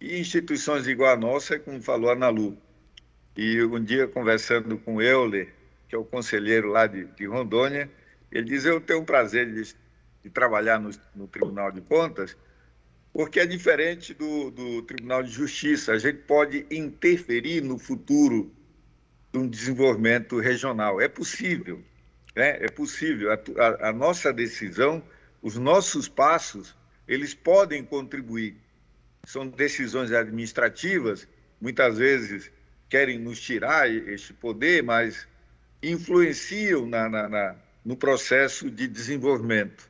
[0.00, 2.56] E instituições igual a nossa, como falou a Nalu.
[3.36, 5.52] E um dia, conversando com o Euler,
[5.88, 7.90] que é o conselheiro lá de, de Rondônia,
[8.30, 9.74] ele diz: Eu tenho o prazer de,
[10.28, 12.36] trabalhar no, no, Tribunal de Contas,
[13.12, 15.92] porque é diferente do, do Tribunal de Justiça.
[15.92, 18.52] A gente pode interferir no futuro
[19.32, 21.00] de um desenvolvimento regional.
[21.00, 21.82] É possível,
[22.34, 22.58] né?
[22.64, 23.32] é possível.
[23.32, 25.02] A, a, a nossa decisão,
[25.42, 26.76] os nossos passos,
[27.06, 28.56] eles podem contribuir
[29.28, 31.28] são decisões administrativas,
[31.60, 32.50] muitas vezes
[32.88, 35.28] querem nos tirar este poder, mas
[35.82, 39.87] influenciam na, na, na, no processo de desenvolvimento.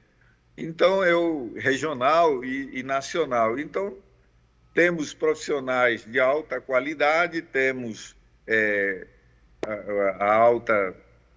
[0.61, 3.59] Então, eu, regional e, e nacional.
[3.59, 3.97] Então,
[4.75, 9.07] temos profissionais de alta qualidade, temos é,
[9.65, 10.95] a, a alta,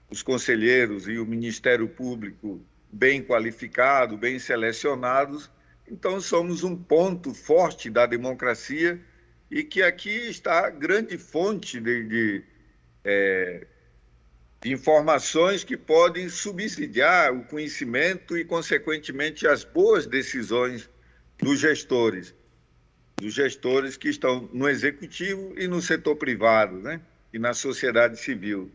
[0.10, 2.60] os conselheiros e o Ministério Público
[2.92, 5.50] bem qualificado, bem selecionados,
[5.92, 8.98] então, somos um ponto forte da democracia
[9.52, 12.44] e que aqui está a grande fonte de, de,
[13.04, 13.68] é,
[14.66, 20.90] informações que podem subsidiar o conhecimento e, consequentemente, as boas decisões
[21.38, 22.34] dos gestores,
[23.18, 27.02] dos gestores que estão no executivo e no setor privado, né?
[27.34, 28.72] E na sociedade civil.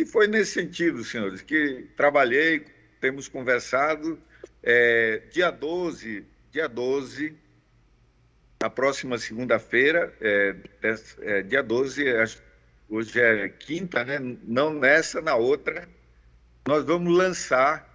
[0.00, 2.64] E foi nesse sentido, senhores, que trabalhei,
[3.00, 4.18] temos conversado.
[4.62, 7.36] É, dia 12 dia 12,
[8.60, 10.56] na próxima segunda-feira, é,
[11.20, 12.04] é, dia 12,
[12.88, 14.18] hoje é quinta, né?
[14.44, 15.88] não nessa, na outra,
[16.66, 17.86] nós vamos lançar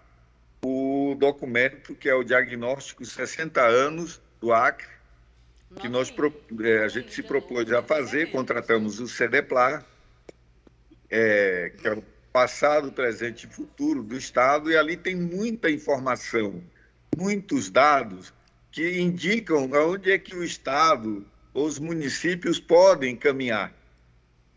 [0.63, 4.87] o documento que é o diagnóstico 60 anos do Acre,
[5.79, 6.13] que nós
[6.61, 9.83] é, a gente se propôs a fazer, contratamos o CEDEPLAR,
[11.09, 16.63] é, que é o passado, presente e futuro do Estado, e ali tem muita informação,
[17.17, 18.33] muitos dados
[18.71, 23.73] que indicam aonde é que o Estado ou os municípios podem caminhar.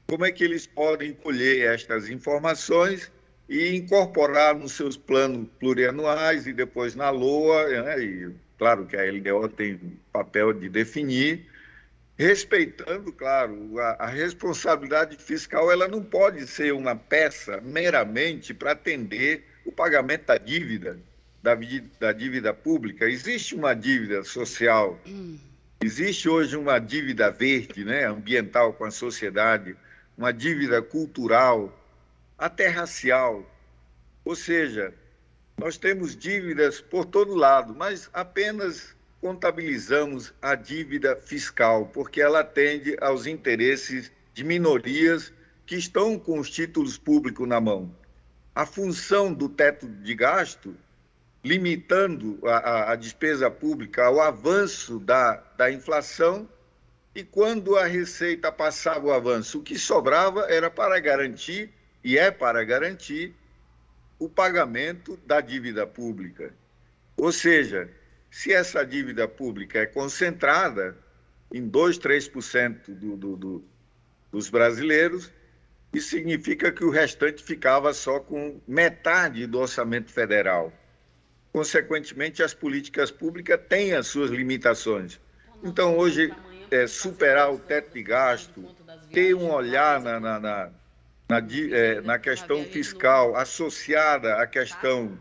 [0.09, 3.11] Como é que eles podem colher estas informações
[3.49, 8.01] e incorporar nos seus planos plurianuais e depois na LOA, né?
[8.01, 9.79] e claro que a LDO tem
[10.13, 11.47] papel de definir,
[12.17, 19.45] respeitando, claro, a, a, responsabilidade fiscal, ela não pode ser uma peça meramente para atender
[19.65, 20.99] o pagamento da dívida
[21.43, 21.57] da,
[22.01, 24.99] da dívida pública, existe uma dívida social,
[25.81, 29.77] existe hoje uma dívida verde, né, ambiental com a sociedade,
[30.17, 31.73] uma dívida cultural,
[32.39, 33.45] até racial.
[34.25, 34.95] Ou seja,
[35.59, 42.97] nós temos dívidas por todo lado, mas apenas contabilizamos a dívida fiscal, porque ela atende
[43.01, 45.33] aos interesses de minorias
[45.65, 47.95] que estão com os títulos públicos na mão.
[48.55, 50.75] A função do teto de gasto
[51.47, 56.49] limitando a, a, despesa pública ao avanço da, da inflação,
[57.17, 61.73] e quando a Receita passava o avanço, o que sobrava era para garantir,
[62.05, 63.35] e é para garantir,
[64.19, 66.53] o pagamento da dívida pública.
[67.17, 67.91] Ou seja,
[68.31, 70.95] se essa dívida pública é concentrada
[71.51, 73.65] em 2, 3% do, do, do,
[74.31, 75.33] dos brasileiros,
[75.95, 80.71] isso significa que o restante ficava só com metade do orçamento federal.
[81.51, 85.19] Consequentemente, as políticas públicas têm as suas limitações.
[85.65, 86.31] Então, hoje,
[86.71, 88.65] é, superar o teto de gasto,
[89.13, 90.71] ter um olhar na, na, na,
[91.29, 91.39] na,
[91.73, 95.19] é, na questão fiscal associada à questão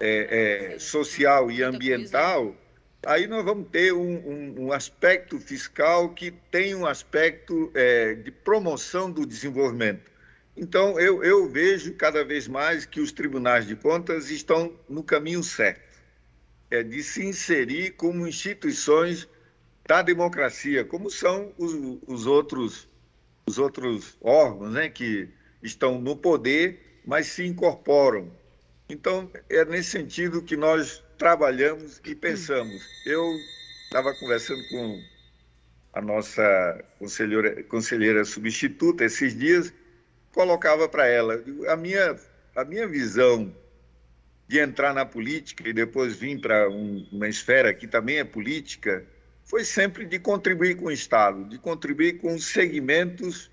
[0.00, 2.54] é, é, social e ambiental,
[3.04, 8.30] aí nós vamos ter um, um, um aspecto fiscal que tem um aspecto é, de
[8.30, 10.10] promoção do desenvolvimento.
[10.56, 15.42] Então, eu, eu vejo cada vez mais que os tribunais de contas estão no caminho
[15.42, 15.80] certo,
[16.70, 19.28] é de se inserir como instituições
[19.88, 21.72] da democracia, como são os,
[22.06, 22.86] os, outros,
[23.46, 25.30] os outros órgãos né, que
[25.62, 28.30] estão no poder, mas se incorporam.
[28.86, 32.86] Então, é nesse sentido que nós trabalhamos e pensamos.
[33.06, 33.34] Eu
[33.84, 35.02] estava conversando com
[35.94, 39.72] a nossa conselheira, conselheira substituta esses dias,
[40.32, 42.14] colocava para ela a minha,
[42.54, 43.54] a minha visão
[44.46, 49.02] de entrar na política e depois vir para um, uma esfera que também é política,
[49.48, 53.50] foi sempre de contribuir com o Estado, de contribuir com os segmentos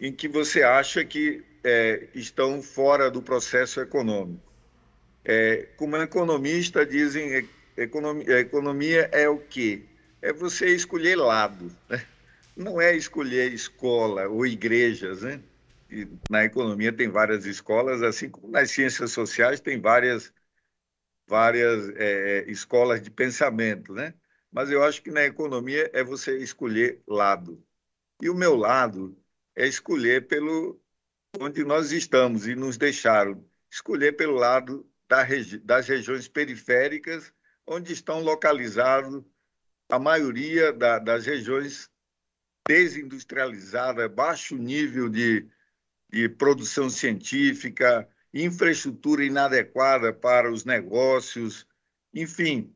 [0.00, 4.42] em que você acha que é, estão fora do processo econômico.
[5.22, 9.82] É, como economista, dizem economia, economia é o quê?
[10.22, 11.70] É você escolher lado.
[11.90, 12.02] Né?
[12.56, 15.20] Não é escolher escola ou igrejas.
[15.20, 15.40] Né?
[15.90, 20.32] E na economia tem várias escolas, assim como nas ciências sociais tem várias,
[21.26, 23.92] várias é, escolas de pensamento.
[23.92, 24.14] Né?
[24.50, 27.62] Mas eu acho que na economia é você escolher lado.
[28.20, 29.16] E o meu lado
[29.54, 30.80] é escolher pelo
[31.38, 37.32] onde nós estamos e nos deixaram escolher pelo lado da regi das regiões periféricas,
[37.66, 39.22] onde estão localizados
[39.90, 41.90] a maioria da, das regiões
[42.66, 45.46] desindustrializadas, baixo nível de,
[46.10, 51.66] de produção científica, infraestrutura inadequada para os negócios,
[52.12, 52.74] enfim,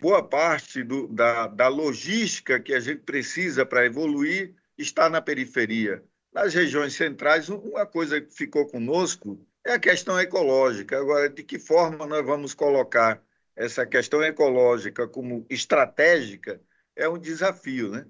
[0.00, 6.02] boa parte do, da, da logística que a gente precisa para evoluir está na periferia.
[6.32, 10.98] Nas regiões centrais, uma coisa que ficou conosco é a questão ecológica.
[10.98, 13.22] Agora, de que forma nós vamos colocar
[13.54, 16.60] essa questão ecológica como estratégica
[16.96, 18.06] é um desafio, né?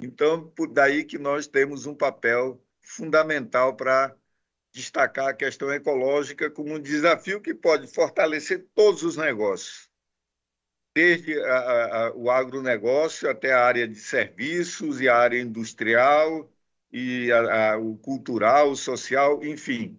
[0.00, 4.14] Então, por daí que nós temos um papel fundamental para
[4.72, 9.88] destacar a questão ecológica como um desafio que pode fortalecer todos os negócios,
[10.94, 16.50] desde a, a, o agronegócio até a área de serviços e a área industrial
[16.92, 19.98] e a, o cultural, o social, enfim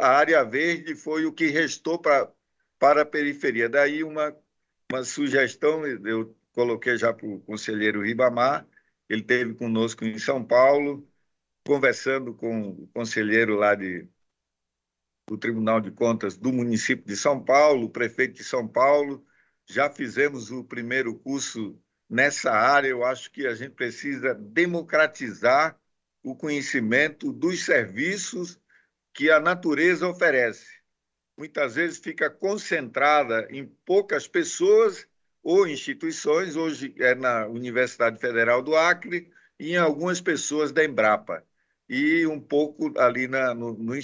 [0.00, 2.30] a área verde foi o que restou pra,
[2.78, 3.68] para a periferia.
[3.68, 4.36] Daí uma,
[4.90, 8.66] uma sugestão, eu coloquei já para o conselheiro Ribamar,
[9.08, 11.06] ele teve conosco em São Paulo,
[11.66, 14.08] conversando com o conselheiro lá de,
[15.28, 19.24] do Tribunal de Contas do município de São Paulo, o prefeito de São Paulo,
[19.72, 21.78] já fizemos o primeiro curso
[22.08, 22.88] nessa área.
[22.88, 25.78] Eu acho que a gente precisa democratizar
[26.22, 28.60] o conhecimento dos serviços
[29.14, 30.66] que a natureza oferece.
[31.36, 35.06] Muitas vezes fica concentrada em poucas pessoas
[35.42, 41.44] ou instituições, hoje é na Universidade Federal do Acre e em algumas pessoas da Embrapa,
[41.88, 43.94] e um pouco ali na, no, no.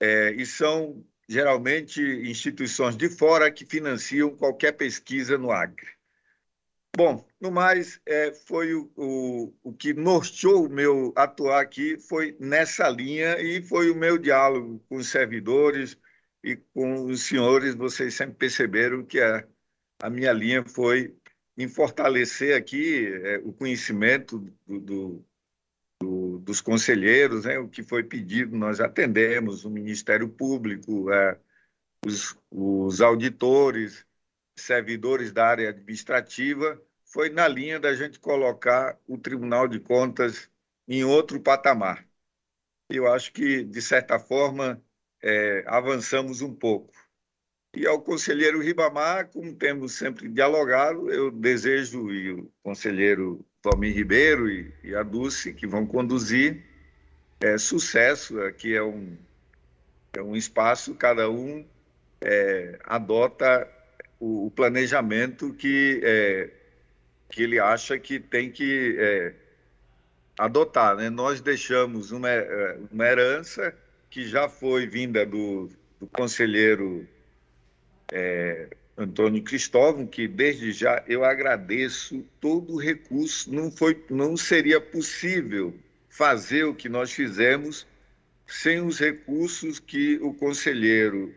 [0.00, 5.98] É, e são geralmente instituições de fora que financiam qualquer pesquisa no Acre.
[6.96, 12.36] Bom, no mais, é, foi o, o, o que norteou o meu atuar aqui, foi
[12.40, 15.96] nessa linha e foi o meu diálogo com os servidores
[16.42, 17.74] e com os senhores.
[17.74, 19.46] Vocês sempre perceberam que a,
[20.02, 21.14] a minha linha foi
[21.56, 25.24] em fortalecer aqui é, o conhecimento do,
[26.48, 31.38] dos conselheiros, né, o que foi pedido, nós atendemos o Ministério Público, é,
[32.06, 34.06] os, os auditores,
[34.58, 40.50] servidores da área administrativa foi na linha da gente colocar o Tribunal de Contas
[40.88, 42.08] em outro patamar.
[42.88, 44.82] Eu acho que, de certa forma,
[45.22, 46.94] é, avançamos um pouco.
[47.76, 54.50] E ao conselheiro Ribamar, como temos sempre dialogado, eu desejo, e o conselheiro Tommy Ribeiro
[54.50, 56.62] e, e a Dulce, que vão conduzir,
[57.40, 58.40] é, sucesso.
[58.42, 59.16] Aqui é um,
[60.12, 61.64] é um espaço, cada um
[62.20, 63.68] é, adota
[64.20, 66.50] o, o planejamento que é,
[67.30, 69.34] que ele acha que tem que é,
[70.38, 70.96] adotar.
[70.96, 71.10] Né?
[71.10, 73.74] Nós deixamos uma, é, uma herança
[74.08, 75.68] que já foi vinda do,
[76.00, 77.06] do conselheiro
[78.10, 78.68] é,
[78.98, 83.54] Antônio Cristóvão, que desde já eu agradeço todo o recurso.
[83.54, 85.72] Não, foi, não seria possível
[86.10, 87.86] fazer o que nós fizemos
[88.44, 91.32] sem os recursos que o conselheiro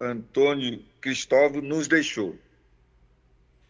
[0.00, 2.36] Antônio Cristóvão nos deixou.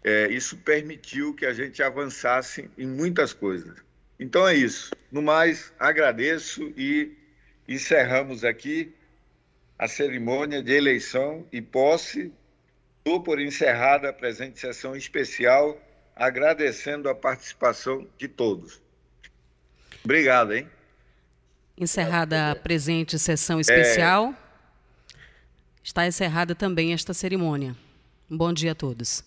[0.02, 3.76] É, isso permitiu que a gente avançasse em muitas coisas.
[4.18, 4.94] Então é isso.
[5.12, 7.12] No mais, agradeço e
[7.68, 8.94] encerramos aqui
[9.78, 12.32] a cerimônia de eleição e posse.
[13.05, 15.81] Dou por encerrada a presente sessão especial,
[16.15, 18.81] agradecendo a participação de todos.
[20.05, 20.69] Obrigado, hein?
[21.77, 25.16] Encerrada a presente sessão especial, é...
[25.83, 27.77] está encerrada também esta cerimônia.
[28.31, 29.25] Um bom dia a todos.